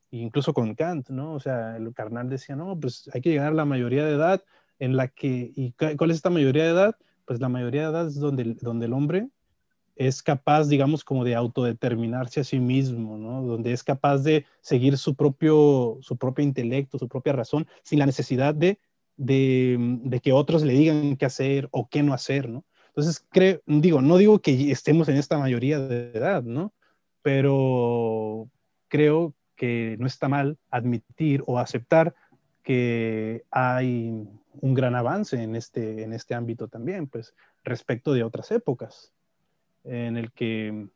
incluso 0.09 0.55
con 0.55 0.73
Kant, 0.73 1.11
¿no? 1.11 1.33
O 1.33 1.39
sea, 1.39 1.77
el 1.77 1.93
carnal 1.93 2.27
decía, 2.27 2.55
no, 2.55 2.79
pues 2.79 3.07
hay 3.13 3.21
que 3.21 3.29
llegar 3.29 3.51
a 3.51 3.55
la 3.55 3.65
mayoría 3.65 4.03
de 4.03 4.15
edad 4.15 4.43
en 4.79 4.97
la 4.97 5.07
que, 5.07 5.51
¿y 5.55 5.73
cuál 5.73 6.09
es 6.09 6.17
esta 6.17 6.31
mayoría 6.31 6.63
de 6.63 6.71
edad? 6.71 6.95
Pues 7.25 7.39
la 7.39 7.49
mayoría 7.49 7.83
de 7.83 7.89
edad 7.91 8.07
es 8.07 8.15
donde, 8.15 8.55
donde 8.59 8.87
el 8.87 8.93
hombre 8.93 9.29
es 9.95 10.23
capaz, 10.23 10.67
digamos, 10.69 11.03
como 11.03 11.23
de 11.23 11.35
autodeterminarse 11.35 12.39
a 12.39 12.43
sí 12.43 12.59
mismo, 12.59 13.19
¿no? 13.19 13.43
Donde 13.43 13.73
es 13.73 13.83
capaz 13.83 14.23
de 14.23 14.43
seguir 14.59 14.97
su 14.97 15.13
propio, 15.13 15.99
su 16.01 16.17
propio 16.17 16.43
intelecto, 16.43 16.97
su 16.97 17.07
propia 17.07 17.33
razón, 17.33 17.67
sin 17.83 17.99
la 17.99 18.07
necesidad 18.07 18.55
de 18.55 18.79
de, 19.17 20.19
que 20.23 20.33
otros 20.33 20.63
le 20.63 20.73
digan 20.73 21.17
qué 21.17 21.25
hacer 21.25 21.67
o 21.71 21.87
qué 21.89 22.03
no 22.03 22.13
hacer, 22.13 22.49
¿no? 22.49 22.65
Entonces, 22.87 23.25
creo, 23.29 23.61
digo, 23.65 24.01
no 24.01 24.17
digo 24.17 24.39
que 24.39 24.71
estemos 24.71 25.09
en 25.09 25.17
esta 25.17 25.37
mayoría 25.37 25.79
de 25.79 26.11
edad, 26.11 26.43
¿no? 26.43 26.73
Pero 27.21 28.49
creo 28.87 29.33
que 29.55 29.97
no 29.99 30.07
está 30.07 30.29
mal 30.29 30.57
admitir 30.69 31.43
o 31.45 31.59
aceptar 31.59 32.15
que 32.63 33.43
hay 33.51 34.27
un 34.61 34.73
gran 34.73 34.95
avance 34.95 35.41
en 35.41 35.55
este, 35.55 36.03
en 36.03 36.13
este 36.13 36.33
ámbito 36.35 36.67
también, 36.67 37.07
pues 37.07 37.33
respecto 37.63 38.13
de 38.13 38.23
otras 38.23 38.51
épocas, 38.51 39.11
en 39.83 40.17
el 40.17 40.31
que, 40.31 40.87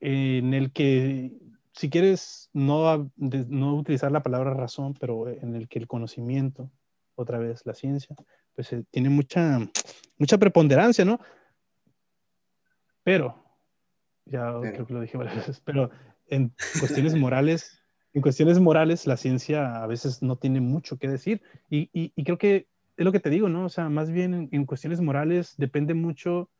en 0.00 0.54
el 0.54 0.72
que 0.72 1.32
si 1.72 1.90
quieres 1.90 2.50
no, 2.52 3.10
no 3.16 3.76
utilizar 3.76 4.12
la 4.12 4.22
palabra 4.22 4.54
razón, 4.54 4.94
pero 4.94 5.28
en 5.28 5.54
el 5.54 5.68
que 5.68 5.78
el 5.78 5.86
conocimiento, 5.86 6.70
otra 7.14 7.38
vez 7.38 7.64
la 7.64 7.74
ciencia, 7.74 8.14
pues 8.54 8.72
eh, 8.72 8.84
tiene 8.90 9.08
mucha, 9.08 9.58
mucha 10.18 10.38
preponderancia, 10.38 11.04
¿no? 11.04 11.18
Pero, 13.02 13.42
ya 14.26 14.54
creo 14.60 14.86
que 14.86 14.94
lo 14.94 15.00
dije 15.00 15.16
varias 15.16 15.36
veces, 15.36 15.60
pero 15.60 15.90
en 16.26 16.54
cuestiones 16.78 17.16
morales, 17.16 17.82
en 18.14 18.22
cuestiones 18.22 18.60
morales, 18.60 19.06
la 19.06 19.16
ciencia 19.16 19.82
a 19.82 19.86
veces 19.86 20.22
no 20.22 20.36
tiene 20.36 20.60
mucho 20.60 20.98
que 20.98 21.08
decir. 21.08 21.42
Y, 21.70 21.90
y, 21.92 22.24
creo 22.24 22.38
que 22.38 22.68
es 22.96 23.04
lo 23.04 23.12
que 23.12 23.20
te 23.20 23.30
digo, 23.30 23.48
¿no? 23.48 23.64
O 23.64 23.68
sea, 23.68 23.88
más 23.88 24.10
bien 24.10 24.48
en, 24.52 24.66
cuestiones 24.66 25.00
morales 25.00 25.54
depende 25.56 25.94
mucho 25.94 26.50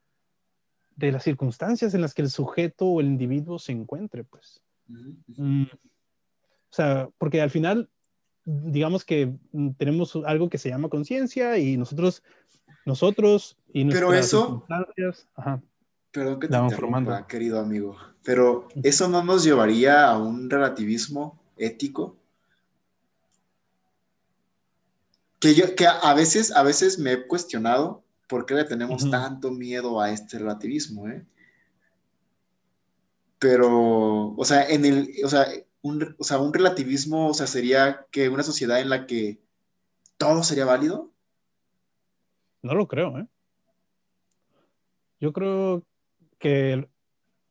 de 0.96 1.12
las 1.12 1.22
circunstancias 1.22 1.94
en 1.94 2.00
las 2.00 2.14
que 2.14 2.22
el 2.22 2.30
sujeto 2.30 2.86
o 2.86 3.00
el 3.00 3.06
individuo 3.06 3.58
se 3.58 3.72
encuentre, 3.72 4.24
pues. 4.24 4.62
Mm, 4.88 5.62
o 5.64 6.74
sea, 6.74 7.08
porque 7.18 7.40
al 7.40 7.50
final, 7.50 7.88
digamos 8.44 9.04
que 9.04 9.34
tenemos 9.76 10.16
algo 10.26 10.48
que 10.48 10.58
se 10.58 10.68
llama 10.68 10.88
conciencia 10.88 11.58
y 11.58 11.76
nosotros, 11.76 12.22
nosotros 12.84 13.56
y 13.72 13.84
nuestras 13.84 14.08
Pero 14.08 14.18
eso, 14.18 14.40
circunstancias, 14.40 15.28
ajá. 15.34 15.62
Perdón 16.10 16.40
que 16.40 16.48
te 16.48 16.56
interrumpa, 16.56 17.26
querido 17.26 17.58
amigo, 17.58 17.96
pero 18.22 18.68
¿eso 18.82 19.08
no 19.08 19.24
nos 19.24 19.44
llevaría 19.44 20.06
a 20.06 20.18
un 20.18 20.50
relativismo 20.50 21.42
ético? 21.56 22.16
Que 25.40 25.54
yo, 25.54 25.74
que 25.74 25.86
a 25.86 26.14
veces, 26.14 26.54
a 26.54 26.62
veces 26.62 26.98
me 26.98 27.12
he 27.12 27.26
cuestionado 27.26 28.04
por 28.28 28.46
qué 28.46 28.54
le 28.54 28.64
tenemos 28.64 29.10
tanto 29.10 29.50
miedo 29.50 30.00
a 30.00 30.10
este 30.10 30.38
relativismo, 30.38 31.08
¿eh? 31.08 31.24
Pero, 33.42 34.36
o 34.36 34.44
sea, 34.44 34.68
en 34.68 34.84
el, 34.84 35.10
o 35.24 35.28
sea, 35.28 35.44
un, 35.82 36.14
o 36.16 36.22
sea, 36.22 36.38
un 36.38 36.54
relativismo, 36.54 37.26
o 37.26 37.34
sea, 37.34 37.48
sería 37.48 38.06
que 38.12 38.28
una 38.28 38.44
sociedad 38.44 38.80
en 38.80 38.88
la 38.88 39.04
que 39.04 39.40
todo 40.16 40.44
sería 40.44 40.64
válido. 40.64 41.10
No 42.62 42.76
lo 42.76 42.86
creo, 42.86 43.18
¿eh? 43.18 43.26
Yo 45.18 45.32
creo 45.32 45.84
que, 46.38 46.88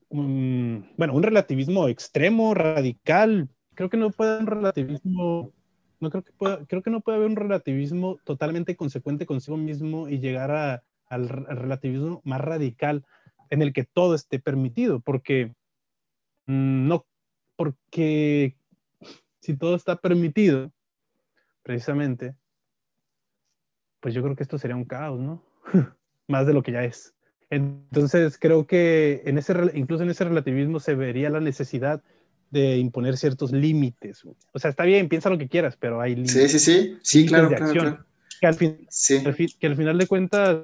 bueno, 0.10 1.14
un 1.14 1.24
relativismo 1.24 1.90
extremo, 1.90 2.54
radical, 2.54 3.50
creo 3.74 3.90
que 3.90 3.98
no 3.98 4.12
puede 4.12 4.32
haber 4.32 4.44
un 4.44 4.48
relativismo, 4.48 5.52
no 6.00 6.10
creo 6.10 6.24
que 6.24 6.32
pueda, 6.32 6.66
creo 6.68 6.82
que 6.82 6.90
no 6.90 7.02
puede 7.02 7.18
haber 7.18 7.32
un 7.32 7.36
relativismo 7.36 8.18
totalmente 8.24 8.78
consecuente 8.78 9.26
consigo 9.26 9.58
mismo 9.58 10.08
y 10.08 10.20
llegar 10.20 10.52
a, 10.52 10.84
al 11.10 11.28
relativismo 11.28 12.22
más 12.24 12.40
radical 12.40 13.06
en 13.50 13.62
el 13.62 13.74
que 13.74 13.84
todo 13.84 14.16
esté 14.16 14.40
permitido, 14.40 15.02
porque 15.02 15.54
no, 16.52 17.06
porque 17.56 18.56
si 19.40 19.56
todo 19.56 19.76
está 19.76 19.96
permitido, 19.96 20.72
precisamente, 21.64 22.36
pues 24.00 24.14
yo 24.14 24.22
creo 24.22 24.36
que 24.36 24.44
esto 24.44 24.58
sería 24.58 24.76
un 24.76 24.86
caos, 24.86 25.20
¿no? 25.20 25.44
Más 26.28 26.46
de 26.46 26.54
lo 26.54 26.64
que 26.64 26.72
ya 26.72 26.84
es. 26.84 27.14
Entonces, 27.50 28.38
creo 28.38 28.66
que 28.66 29.22
en 29.26 29.38
ese, 29.38 29.54
incluso 29.74 30.04
en 30.04 30.10
ese 30.10 30.24
relativismo 30.24 30.80
se 30.80 30.96
vería 30.96 31.30
la 31.30 31.40
necesidad 31.40 32.02
de 32.50 32.78
imponer 32.78 33.18
ciertos 33.18 33.52
límites. 33.52 34.24
O 34.26 34.60
sea, 34.60 34.70
está 34.70 34.84
bien, 34.84 35.10
piensa 35.10 35.30
lo 35.30 35.38
que 35.38 35.48
quieras, 35.48 35.78
pero 35.78 36.02
hay 36.02 36.16
límites. 36.16 36.52
Sí, 36.52 36.60
sí, 36.60 36.60
sí, 36.60 36.98
sí, 37.02 37.26
claro, 37.26 37.50
claro, 37.50 38.06
Que, 38.40 38.48
al 38.48 38.58
que 38.58 39.68
al 39.68 39.76
final 39.76 39.98
de 39.98 40.08
cuentas, 40.08 40.58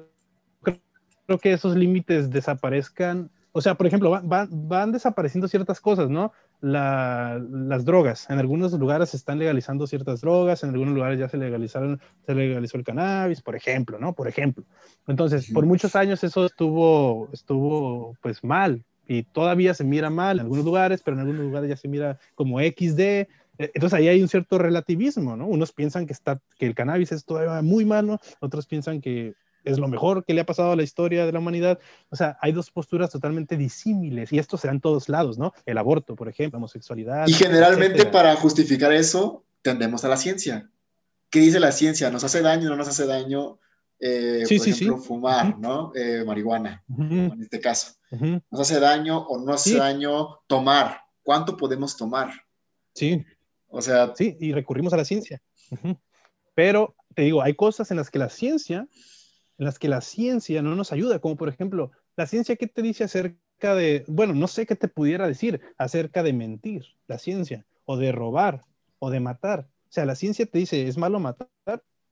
creo 1.26 1.38
que 1.38 1.52
esos 1.52 1.76
límites 1.76 2.30
desaparezcan. 2.30 3.30
O 3.58 3.60
sea, 3.60 3.74
por 3.74 3.88
ejemplo, 3.88 4.20
van 4.22 4.92
desapareciendo 4.92 5.48
ciertas 5.48 5.80
cosas, 5.80 6.08
¿no? 6.08 6.32
las 6.60 7.84
drogas. 7.84 8.30
En 8.30 8.38
algunos 8.38 8.72
lugares 8.72 9.10
se 9.10 9.16
están 9.16 9.40
legalizando 9.40 9.88
ciertas 9.88 10.20
drogas, 10.20 10.62
en 10.62 10.70
algunos 10.70 10.94
lugares 10.94 11.18
ya 11.18 11.28
se 11.28 11.38
legalizaron, 11.38 12.00
se 12.24 12.36
legalizó 12.36 12.76
el 12.76 12.84
cannabis, 12.84 13.42
por 13.42 13.56
ejemplo, 13.56 13.98
¿no? 13.98 14.12
Por 14.12 14.28
ejemplo. 14.28 14.64
Entonces, 15.08 15.50
por 15.52 15.66
muchos 15.66 15.96
años 15.96 16.22
eso 16.22 16.46
estuvo, 16.46 17.28
estuvo 17.32 18.16
pues 18.22 18.44
mal 18.44 18.84
y 19.08 19.24
todavía 19.24 19.74
se 19.74 19.82
mira 19.82 20.08
mal 20.08 20.36
en 20.36 20.42
algunos 20.44 20.64
lugares, 20.64 21.02
pero 21.04 21.16
en 21.16 21.22
algunos 21.22 21.42
lugares 21.42 21.68
ya 21.68 21.76
se 21.76 21.88
mira 21.88 22.20
como 22.36 22.60
XD. 22.60 23.00
E, 23.00 23.26
entonces 23.58 23.94
ahí 23.94 24.06
hay 24.06 24.22
un 24.22 24.28
cierto 24.28 24.58
relativismo, 24.58 25.36
¿no? 25.36 25.48
Unos 25.48 25.72
piensan 25.72 26.06
que, 26.06 26.12
está, 26.12 26.40
que 26.60 26.66
el 26.66 26.76
cannabis 26.76 27.10
es 27.10 27.24
todavía 27.24 27.60
muy 27.62 27.84
malo, 27.84 28.20
otros 28.38 28.66
piensan 28.66 29.00
que 29.00 29.34
es 29.64 29.78
lo 29.78 29.88
mejor 29.88 30.24
que 30.24 30.34
le 30.34 30.40
ha 30.40 30.46
pasado 30.46 30.72
a 30.72 30.76
la 30.76 30.82
historia 30.82 31.26
de 31.26 31.32
la 31.32 31.38
humanidad. 31.38 31.78
O 32.10 32.16
sea, 32.16 32.38
hay 32.40 32.52
dos 32.52 32.70
posturas 32.70 33.10
totalmente 33.10 33.56
disímiles 33.56 34.32
y 34.32 34.38
esto 34.38 34.56
se 34.56 34.68
da 34.68 34.72
en 34.72 34.80
todos 34.80 35.08
lados, 35.08 35.38
¿no? 35.38 35.52
El 35.66 35.78
aborto, 35.78 36.16
por 36.16 36.28
ejemplo, 36.28 36.58
homosexualidad. 36.58 37.26
Y 37.26 37.32
generalmente 37.32 38.06
para 38.06 38.34
justificar 38.36 38.92
eso 38.92 39.44
tendemos 39.62 40.04
a 40.04 40.08
la 40.08 40.16
ciencia. 40.16 40.70
¿Qué 41.30 41.40
dice 41.40 41.60
la 41.60 41.72
ciencia? 41.72 42.10
¿Nos 42.10 42.24
hace 42.24 42.40
daño 42.40 42.68
o 42.68 42.70
no 42.70 42.76
nos 42.76 42.88
hace 42.88 43.06
daño? 43.06 43.58
Eh, 44.00 44.44
por 44.44 44.68
ejemplo, 44.68 44.98
fumar, 44.98 45.58
¿no? 45.58 45.92
Eh, 45.94 46.22
marihuana, 46.24 46.84
en 46.96 47.42
este 47.42 47.60
caso. 47.60 47.94
¿Nos 48.50 48.60
hace 48.60 48.78
daño 48.78 49.18
o 49.18 49.44
no 49.44 49.52
hace 49.52 49.76
daño 49.76 50.40
tomar? 50.46 51.02
¿Cuánto 51.22 51.56
podemos 51.56 51.96
tomar? 51.96 52.30
Sí. 52.94 53.24
O 53.68 53.82
sea. 53.82 54.12
Sí, 54.14 54.36
y 54.40 54.52
recurrimos 54.52 54.92
a 54.92 54.96
la 54.96 55.04
ciencia. 55.04 55.42
Pero 56.54 56.94
te 57.14 57.22
digo, 57.22 57.42
hay 57.42 57.54
cosas 57.54 57.90
en 57.90 57.96
las 57.96 58.10
que 58.10 58.18
la 58.18 58.28
ciencia 58.28 58.86
en 59.58 59.64
las 59.64 59.78
que 59.78 59.88
la 59.88 60.00
ciencia 60.00 60.62
no 60.62 60.74
nos 60.76 60.92
ayuda, 60.92 61.18
como 61.18 61.36
por 61.36 61.48
ejemplo, 61.48 61.90
la 62.16 62.26
ciencia 62.26 62.56
que 62.56 62.68
te 62.68 62.80
dice 62.80 63.04
acerca 63.04 63.74
de, 63.74 64.04
bueno, 64.06 64.32
no 64.32 64.46
sé 64.46 64.66
qué 64.66 64.76
te 64.76 64.88
pudiera 64.88 65.26
decir 65.26 65.60
acerca 65.76 66.22
de 66.22 66.32
mentir, 66.32 66.86
la 67.08 67.18
ciencia, 67.18 67.66
o 67.84 67.96
de 67.96 68.12
robar, 68.12 68.64
o 69.00 69.10
de 69.10 69.20
matar. 69.20 69.68
O 69.88 69.92
sea, 69.92 70.04
la 70.04 70.14
ciencia 70.14 70.46
te 70.46 70.58
dice, 70.58 70.86
¿es 70.86 70.96
malo 70.96 71.18
matar? 71.18 71.50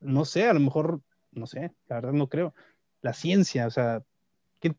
No 0.00 0.24
sé, 0.24 0.48
a 0.48 0.54
lo 0.54 0.60
mejor, 0.60 1.00
no 1.32 1.46
sé, 1.46 1.72
la 1.88 1.96
verdad 1.96 2.12
no 2.12 2.28
creo. 2.28 2.52
La 3.00 3.12
ciencia, 3.12 3.66
o 3.66 3.70
sea... 3.70 4.02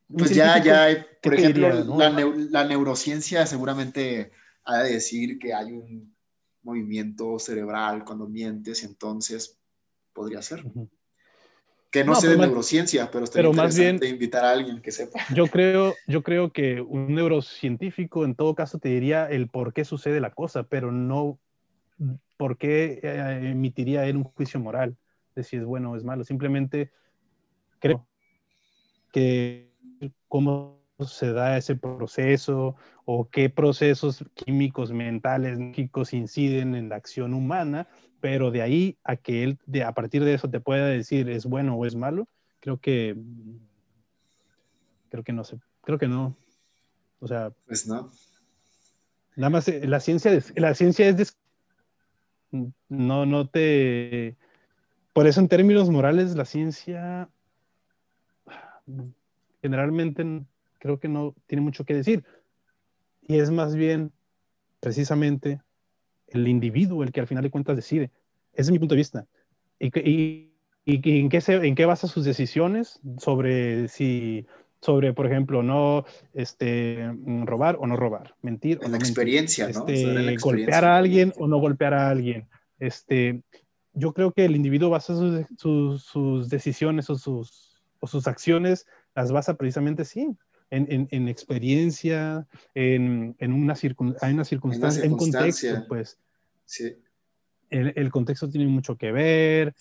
pues 0.08 0.32
ya, 0.32 0.62
ya, 0.62 1.08
por 1.24 1.36
ejemplo, 1.36 1.70
la, 2.50 2.66
neurociencia 2.66 3.46
seguramente 3.46 4.32
ha 4.66 4.80
de 4.80 4.94
decir 4.94 5.40
que 5.40 5.54
hay 5.54 5.72
un 5.72 6.14
movimiento 6.64 7.40
cerebral 7.40 8.04
cuando 8.04 8.28
mientes, 8.28 8.84
entonces 8.84 9.58
podría 10.12 10.42
ser. 10.42 10.66
Que 11.90 12.04
no, 12.04 12.16
sé 12.16 12.28
de 12.28 12.38
neurociencia, 12.38 13.10
pero 13.12 13.24
estaría 13.24 13.50
pero 13.50 13.54
más 13.54 13.78
bien, 13.78 14.00
invitar 14.04 14.44
a 14.44 14.52
alguien 14.52 14.82
que 14.82 14.92
sepa. 14.92 15.20
Yo 15.34 15.48
creo, 15.48 15.96
yo 16.06 16.22
creo 16.22 16.52
que 16.52 16.82
un 16.82 17.16
neurocientífico 17.16 18.26
en 18.26 18.36
todo 18.36 18.56
caso 18.56 18.78
te 18.78 18.90
diría 18.90 19.26
el 19.26 19.48
por 19.48 19.74
qué 19.74 19.86
sucede 19.86 20.20
la 20.20 20.32
cosa, 20.32 20.64
pero 20.64 20.92
no 20.92 21.40
por 22.36 22.58
qué 22.58 23.00
eh, 23.02 23.50
emitiría 23.52 24.06
él 24.06 24.18
un 24.18 24.26
juicio 24.26 24.60
moral 24.60 24.98
de 25.36 25.44
si 25.44 25.56
es 25.56 25.64
bueno 25.64 25.92
o 25.92 25.96
es 25.96 26.04
malo. 26.04 26.24
Simplemente 26.24 26.92
creo 27.80 28.06
que 29.12 29.72
cómo 30.28 30.78
se 31.06 31.32
da 31.32 31.58
ese 31.58 31.76
proceso 31.76 32.76
o 33.06 33.30
qué 33.30 33.50
procesos 33.50 34.26
químicos, 34.34 34.92
mentales, 34.92 35.58
químicos 35.74 36.14
inciden 36.14 36.76
en 36.76 36.90
la 36.90 36.96
acción 36.96 37.34
humana 37.34 37.88
pero 38.28 38.52
de 38.52 38.62
ahí 38.62 38.98
a 39.06 39.16
que 39.16 39.42
él, 39.42 39.58
de, 39.68 39.86
a 39.86 39.94
partir 39.94 40.22
de 40.26 40.34
eso, 40.34 40.50
te 40.50 40.60
pueda 40.60 40.86
decir 40.88 41.30
es 41.30 41.46
bueno 41.46 41.76
o 41.76 41.86
es 41.86 41.96
malo, 41.96 42.28
creo 42.60 42.78
que, 42.78 43.16
creo 45.10 45.24
que 45.24 45.32
no 45.32 45.46
sé, 45.46 45.58
creo 45.82 45.98
que 45.98 46.10
no. 46.10 46.36
O 47.22 47.28
sea, 47.30 47.54
pues 47.66 47.88
no. 47.88 48.12
Nada 49.38 49.50
más 49.50 49.70
eh, 49.70 49.88
la 49.88 50.02
ciencia, 50.02 50.38
la 50.58 50.74
ciencia 50.74 51.08
es, 51.08 51.38
no, 52.90 53.26
no 53.26 53.48
te, 53.48 54.36
por 55.14 55.26
eso 55.26 55.40
en 55.40 55.48
términos 55.48 55.90
morales, 55.90 56.36
la 56.36 56.44
ciencia 56.44 57.30
generalmente 59.62 60.44
creo 60.80 61.00
que 61.00 61.08
no 61.08 61.34
tiene 61.46 61.62
mucho 61.62 61.86
que 61.86 61.94
decir. 61.94 62.26
Y 63.22 63.38
es 63.40 63.52
más 63.52 63.74
bien, 63.74 64.12
precisamente, 64.82 65.62
el 66.28 66.48
individuo 66.48 67.04
el 67.04 67.12
que 67.12 67.22
al 67.22 67.28
final 67.28 67.44
de 67.44 67.52
cuentas 67.52 67.76
decide. 67.76 68.12
Ese 68.58 68.70
es 68.70 68.72
mi 68.72 68.80
punto 68.80 68.96
de 68.96 68.98
vista. 68.98 69.26
¿Y, 69.80 69.88
y, 70.00 70.54
y 70.84 71.20
en, 71.20 71.30
qué 71.30 71.42
se, 71.42 71.54
en 71.54 71.76
qué 71.76 71.86
basa 71.86 72.08
sus 72.08 72.26
decisiones 72.26 73.00
sobre 73.20 73.88
si, 73.88 74.48
sobre, 74.82 75.14
por 75.14 75.28
ejemplo, 75.28 75.62
no 75.62 76.06
este, 76.34 77.08
robar 77.46 77.78
o 77.80 77.86
no 77.86 77.96
robar, 77.96 78.36
mentir 78.42 78.80
en 78.82 78.92
la 78.92 78.98
experiencia, 78.98 79.70
¿no? 79.70 79.88
Este, 79.88 80.36
golpear 80.38 80.86
a 80.86 80.98
alguien 80.98 81.34
o 81.38 81.48
no 81.48 81.60
golpear 81.60 81.94
a 81.94 82.10
alguien. 82.10 82.48
Este, 82.80 83.44
yo 83.94 84.14
creo 84.14 84.32
que 84.32 84.46
el 84.46 84.56
individuo 84.56 84.90
basa 84.90 85.14
sus, 85.58 86.04
sus, 86.04 86.50
decisiones 86.50 87.10
o 87.12 87.16
sus, 87.16 87.80
o 88.00 88.08
sus 88.08 88.28
acciones, 88.28 88.88
las 89.16 89.32
basa 89.32 89.56
precisamente 89.56 90.04
sí, 90.04 90.36
en, 90.72 91.08
en, 91.12 91.28
experiencia, 91.28 92.48
en, 92.74 93.36
en 93.38 93.54
una, 93.54 93.76
hay 94.22 94.34
una 94.34 94.46
circunstancia, 94.46 95.06
en 95.06 95.16
contexto, 95.16 95.86
pues. 95.88 96.18
Sí. 96.66 96.96
El, 97.70 97.94
el, 97.96 98.12
contexto 98.12 98.50
tiene 98.50 98.68
mucho 98.68 98.96
que 98.96 99.12
ver. 99.12 99.76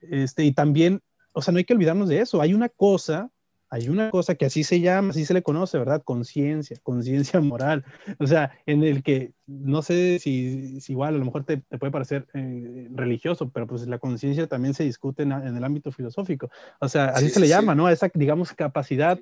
Este, 0.00 0.44
y 0.44 0.52
también, 0.52 1.00
o 1.32 1.42
sea, 1.42 1.52
no 1.52 1.58
hay 1.58 1.64
que 1.64 1.74
olvidarnos 1.74 2.08
de 2.08 2.20
eso. 2.20 2.40
Hay 2.40 2.54
una 2.54 2.68
cosa, 2.68 3.30
hay 3.70 3.88
una 3.88 4.10
cosa 4.10 4.34
que 4.34 4.44
así 4.44 4.64
se 4.64 4.80
llama, 4.80 5.10
así 5.10 5.24
se 5.24 5.32
le 5.32 5.42
conoce, 5.42 5.78
¿verdad? 5.78 6.02
Conciencia, 6.04 6.76
conciencia 6.82 7.40
moral. 7.40 7.84
O 8.18 8.26
sea, 8.26 8.52
en 8.66 8.84
el 8.84 9.02
que 9.02 9.32
no 9.46 9.80
sé 9.80 10.18
si, 10.18 10.78
igual 10.88 11.14
a 11.14 11.18
lo 11.18 11.24
mejor 11.24 11.44
te, 11.44 11.56
puede 11.56 11.90
parecer 11.90 12.26
eh, 12.34 12.88
religioso, 12.92 13.48
pero 13.50 13.66
pues 13.66 13.86
la 13.86 13.98
conciencia 13.98 14.46
también 14.46 14.74
se 14.74 14.84
discute 14.84 15.22
en, 15.22 15.32
el 15.32 15.64
ámbito 15.64 15.90
filosófico. 15.90 16.50
O 16.80 16.88
sea, 16.88 17.06
así 17.06 17.30
se 17.30 17.40
le 17.40 17.48
llama, 17.48 17.74
¿no? 17.74 17.88
Esa, 17.88 18.10
digamos, 18.12 18.52
capacidad 18.52 19.18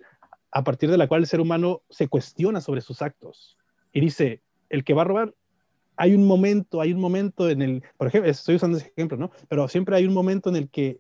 a 0.51 0.65
partir 0.65 0.91
de 0.91 0.99
la 0.99 1.07
cual 1.07 1.21
el 1.21 1.27
ser 1.29 1.41
humano 1.41 1.83
se 1.89 2.09
cuestiona 2.09 2.61
sobre 2.61 2.81
sus 2.81 3.03
actos. 3.03 3.57
Y 3.93 4.01
dice, 4.01 4.43
el 4.69 4.83
que 4.83 4.95
va 4.95 5.03
a 5.03 5.05
robar, 5.05 5.35
hay 6.01 6.15
un 6.15 6.27
momento, 6.27 6.81
hay 6.81 6.95
un 6.95 7.01
momento 7.01 7.51
en 7.51 7.61
el, 7.61 7.83
por 7.99 8.09
ejemplo, 8.09 8.31
estoy 8.31 8.55
usando 8.55 8.79
ese 8.79 8.87
ejemplo, 8.87 9.19
¿no? 9.19 9.31
Pero 9.51 9.69
siempre 9.69 9.97
hay 9.97 10.07
un 10.07 10.15
momento 10.15 10.49
en 10.49 10.57
el 10.57 10.71
que 10.71 10.99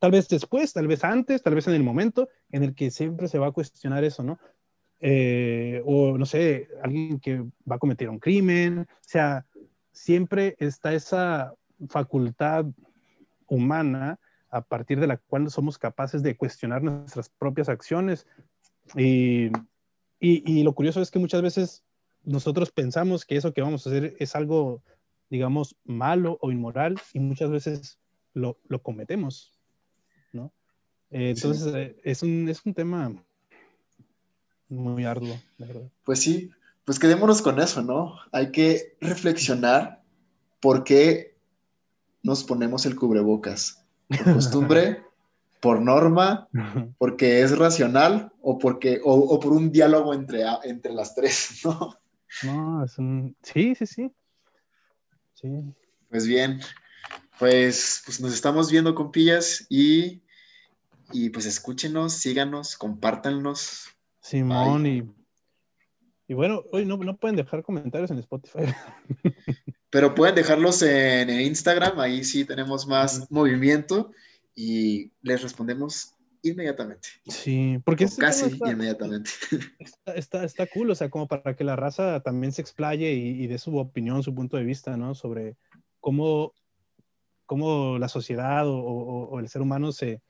tal 0.00 0.10
vez 0.10 0.28
después, 0.28 0.72
tal 0.72 0.88
vez 0.88 1.04
antes, 1.04 1.44
tal 1.44 1.54
vez 1.54 1.68
en 1.68 1.74
el 1.74 1.84
momento 1.84 2.28
en 2.50 2.64
el 2.64 2.74
que 2.74 2.90
siempre 2.90 3.28
se 3.28 3.38
va 3.38 3.46
a 3.46 3.52
cuestionar 3.52 4.02
eso, 4.02 4.24
¿no? 4.24 4.40
Eh, 4.98 5.80
o 5.84 6.18
no 6.18 6.26
sé, 6.26 6.66
alguien 6.82 7.20
que 7.20 7.38
va 7.70 7.76
a 7.76 7.78
cometer 7.78 8.10
un 8.10 8.18
crimen, 8.18 8.80
o 8.80 8.86
sea, 9.00 9.46
siempre 9.92 10.56
está 10.58 10.92
esa 10.92 11.54
facultad 11.88 12.66
humana 13.46 14.18
a 14.50 14.60
partir 14.60 14.98
de 14.98 15.06
la 15.06 15.18
cual 15.18 15.48
somos 15.52 15.78
capaces 15.78 16.24
de 16.24 16.36
cuestionar 16.36 16.82
nuestras 16.82 17.28
propias 17.28 17.68
acciones. 17.68 18.26
Y, 18.96 19.52
y, 20.18 20.64
lo 20.64 20.74
curioso 20.74 21.00
es 21.00 21.12
que 21.12 21.20
muchas 21.20 21.42
veces 21.42 21.84
nosotros 22.24 22.70
pensamos 22.70 23.24
que 23.24 23.36
eso 23.36 23.52
que 23.52 23.62
vamos 23.62 23.86
a 23.86 23.90
hacer 23.90 24.16
es 24.18 24.34
algo, 24.36 24.82
digamos, 25.28 25.76
malo 25.84 26.38
o 26.40 26.52
inmoral 26.52 27.00
y 27.12 27.20
muchas 27.20 27.50
veces 27.50 27.98
lo, 28.34 28.58
lo 28.68 28.82
cometemos. 28.82 29.52
¿no? 30.32 30.52
Eh, 31.10 31.30
entonces, 31.30 31.74
eh, 31.74 31.96
es, 32.04 32.22
un, 32.22 32.48
es 32.48 32.64
un 32.64 32.74
tema 32.74 33.12
muy 34.68 35.04
arduo, 35.04 35.36
verdad. 35.58 35.90
Pues 36.04 36.20
sí, 36.20 36.50
pues 36.84 36.98
quedémonos 36.98 37.42
con 37.42 37.60
eso, 37.60 37.82
¿no? 37.82 38.16
Hay 38.32 38.52
que 38.52 38.96
reflexionar 39.00 40.02
por 40.60 40.84
qué 40.84 41.36
nos 42.22 42.44
ponemos 42.44 42.86
el 42.86 42.96
cubrebocas. 42.96 43.84
Por 44.08 44.34
costumbre, 44.34 45.02
por 45.60 45.80
norma, 45.80 46.48
porque 46.98 47.42
es 47.42 47.56
racional 47.56 48.32
o, 48.40 48.58
porque, 48.58 49.00
o, 49.04 49.38
por 49.40 49.52
un 49.52 49.70
diálogo 49.70 50.14
entre, 50.14 50.42
entre 50.64 50.92
las 50.92 51.14
tres, 51.14 51.60
¿no? 51.64 51.96
No, 52.44 52.84
es 52.84 52.98
un... 52.98 53.36
Sí, 53.42 53.74
sí, 53.74 53.86
sí. 53.86 54.10
Sí. 55.34 55.48
Pues 56.08 56.26
bien, 56.26 56.60
pues, 57.38 58.02
pues 58.04 58.20
nos 58.20 58.32
estamos 58.32 58.70
viendo, 58.70 58.94
compillas, 58.94 59.66
y, 59.68 60.22
y 61.12 61.30
pues 61.30 61.46
escúchenos, 61.46 62.14
síganos, 62.14 62.76
compártanlos. 62.76 63.88
Simón, 64.20 64.86
y, 64.86 65.10
y 66.30 66.34
bueno, 66.34 66.62
hoy 66.70 66.84
no, 66.84 66.96
no 66.96 67.16
pueden 67.16 67.36
dejar 67.36 67.64
comentarios 67.64 68.10
en 68.10 68.18
Spotify. 68.18 68.72
Pero 69.90 70.14
pueden 70.14 70.36
dejarlos 70.36 70.80
en, 70.82 71.28
Instagram, 71.28 71.98
ahí 71.98 72.22
sí 72.22 72.44
tenemos 72.44 72.86
más 72.86 73.28
movimiento 73.32 74.12
y 74.54 75.10
les 75.22 75.42
respondemos 75.42 76.14
inmediatamente. 76.42 77.08
Sí, 77.26 77.80
porque 77.84 78.06
casi 78.18 78.56
inmediatamente. 78.64 79.30
Está, 80.06 80.44
está, 80.44 80.66
cool, 80.66 80.90
o 80.90 80.94
sea, 80.94 81.08
como 81.08 81.28
para 81.28 81.54
que 81.54 81.64
la 81.64 81.76
raza 81.76 82.20
también 82.20 82.52
se 82.52 82.62
explaye 82.62 83.12
y, 83.12 83.42
y 83.42 83.46
dé 83.46 83.58
su 83.58 83.76
opinión, 83.76 84.22
su 84.22 84.34
punto 84.34 84.56
de 84.56 84.64
vista, 84.64 84.96
¿no? 84.96 85.14
Sobre 85.14 85.56
cómo 86.00 86.54
cómo 87.50 87.98
la 87.98 88.08
sociedad 88.08 88.62
o, 88.64 89.40
el 89.40 89.48
ser 89.48 89.60
humano 89.60 89.90
se, 89.90 90.22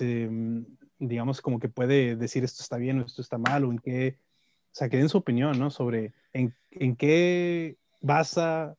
mm, 0.00 0.64
digamos, 1.00 1.40
como 1.40 1.58
que 1.58 1.68
puede 1.68 2.14
decir 2.14 2.44
esto 2.44 2.62
está 2.62 2.76
bien 2.76 3.00
o 3.00 3.06
esto 3.06 3.22
está 3.22 3.38
mal, 3.38 3.64
o 3.64 3.72
en 3.72 3.80
qué, 3.80 4.20
o 4.66 4.70
sea, 4.70 4.88
que 4.88 4.98
den 4.98 5.08
su 5.08 5.18
opinión, 5.18 5.58
¿no? 5.58 5.70
Sobre 5.70 6.14
en, 6.32 6.54
en 6.70 6.94
qué 6.94 7.76
basa 8.00 8.76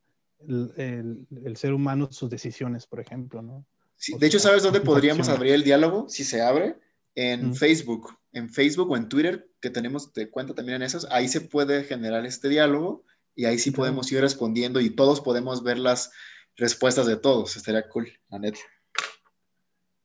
el, 0.47 1.27
el, 1.43 1.57
ser 1.57 1.73
humano 1.73 2.07
sus 2.13 2.29
decisiones, 2.29 2.87
por 2.87 3.01
ejemplo, 3.01 3.41
¿no? 3.41 3.65
Sí, 3.97 4.13
de 4.17 4.27
hecho, 4.27 4.39
¿sabes 4.39 4.63
dónde 4.63 4.81
podríamos 4.81 5.29
abrir 5.29 5.53
el 5.53 5.63
diálogo? 5.63 6.07
Si 6.09 6.23
se 6.23 6.41
abre, 6.41 6.77
en 7.15 7.55
Facebook, 7.55 8.17
en 8.33 8.49
Facebook 8.49 8.91
o 8.91 8.97
en 8.97 9.07
Twitter, 9.07 9.49
que 9.61 9.69
tenemos 9.69 10.13
de 10.13 10.29
cuenta 10.29 10.53
también 10.53 10.77
en 10.77 10.81
esos, 10.83 11.07
ahí 11.11 11.27
se 11.27 11.41
puede 11.41 11.83
generar 11.83 12.25
este 12.25 12.49
diálogo 12.49 13.03
y 13.35 13.45
ahí 13.45 13.57
sí 13.57 13.71
podemos 13.71 14.11
ir 14.11 14.21
respondiendo 14.21 14.81
y 14.81 14.89
todos 14.89 15.21
podemos 15.21 15.63
ver 15.63 15.79
las, 15.79 16.11
respuestas 16.55 17.05
de 17.07 17.17
todos. 17.17 17.55
Estaría 17.55 17.87
cool, 17.89 18.11
la 18.29 18.39
neta. 18.39 18.59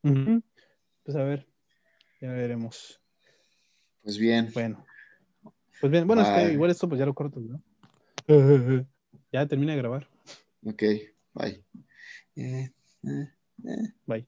Pues 0.03 1.16
a 1.16 1.22
ver, 1.22 1.47
ya 2.20 2.32
veremos. 2.32 3.01
Pues 4.03 4.18
bien. 4.18 4.51
Bueno. 4.53 4.84
Pues 5.80 5.91
bien, 5.91 6.07
bueno, 6.07 6.22
es 6.22 6.28
que 6.28 6.53
igual 6.53 6.70
esto 6.70 6.88
pues 6.88 6.99
ya 6.99 7.07
lo 7.07 7.14
corto, 7.14 7.41
¿no? 7.41 7.62
ya 9.32 9.47
termina 9.47 9.72
de 9.72 9.78
grabar. 9.78 10.09
Ok, 10.64 10.82
bye. 11.34 11.64
Eh, 12.36 12.70
eh. 13.05 13.32
Bye. 14.07 14.25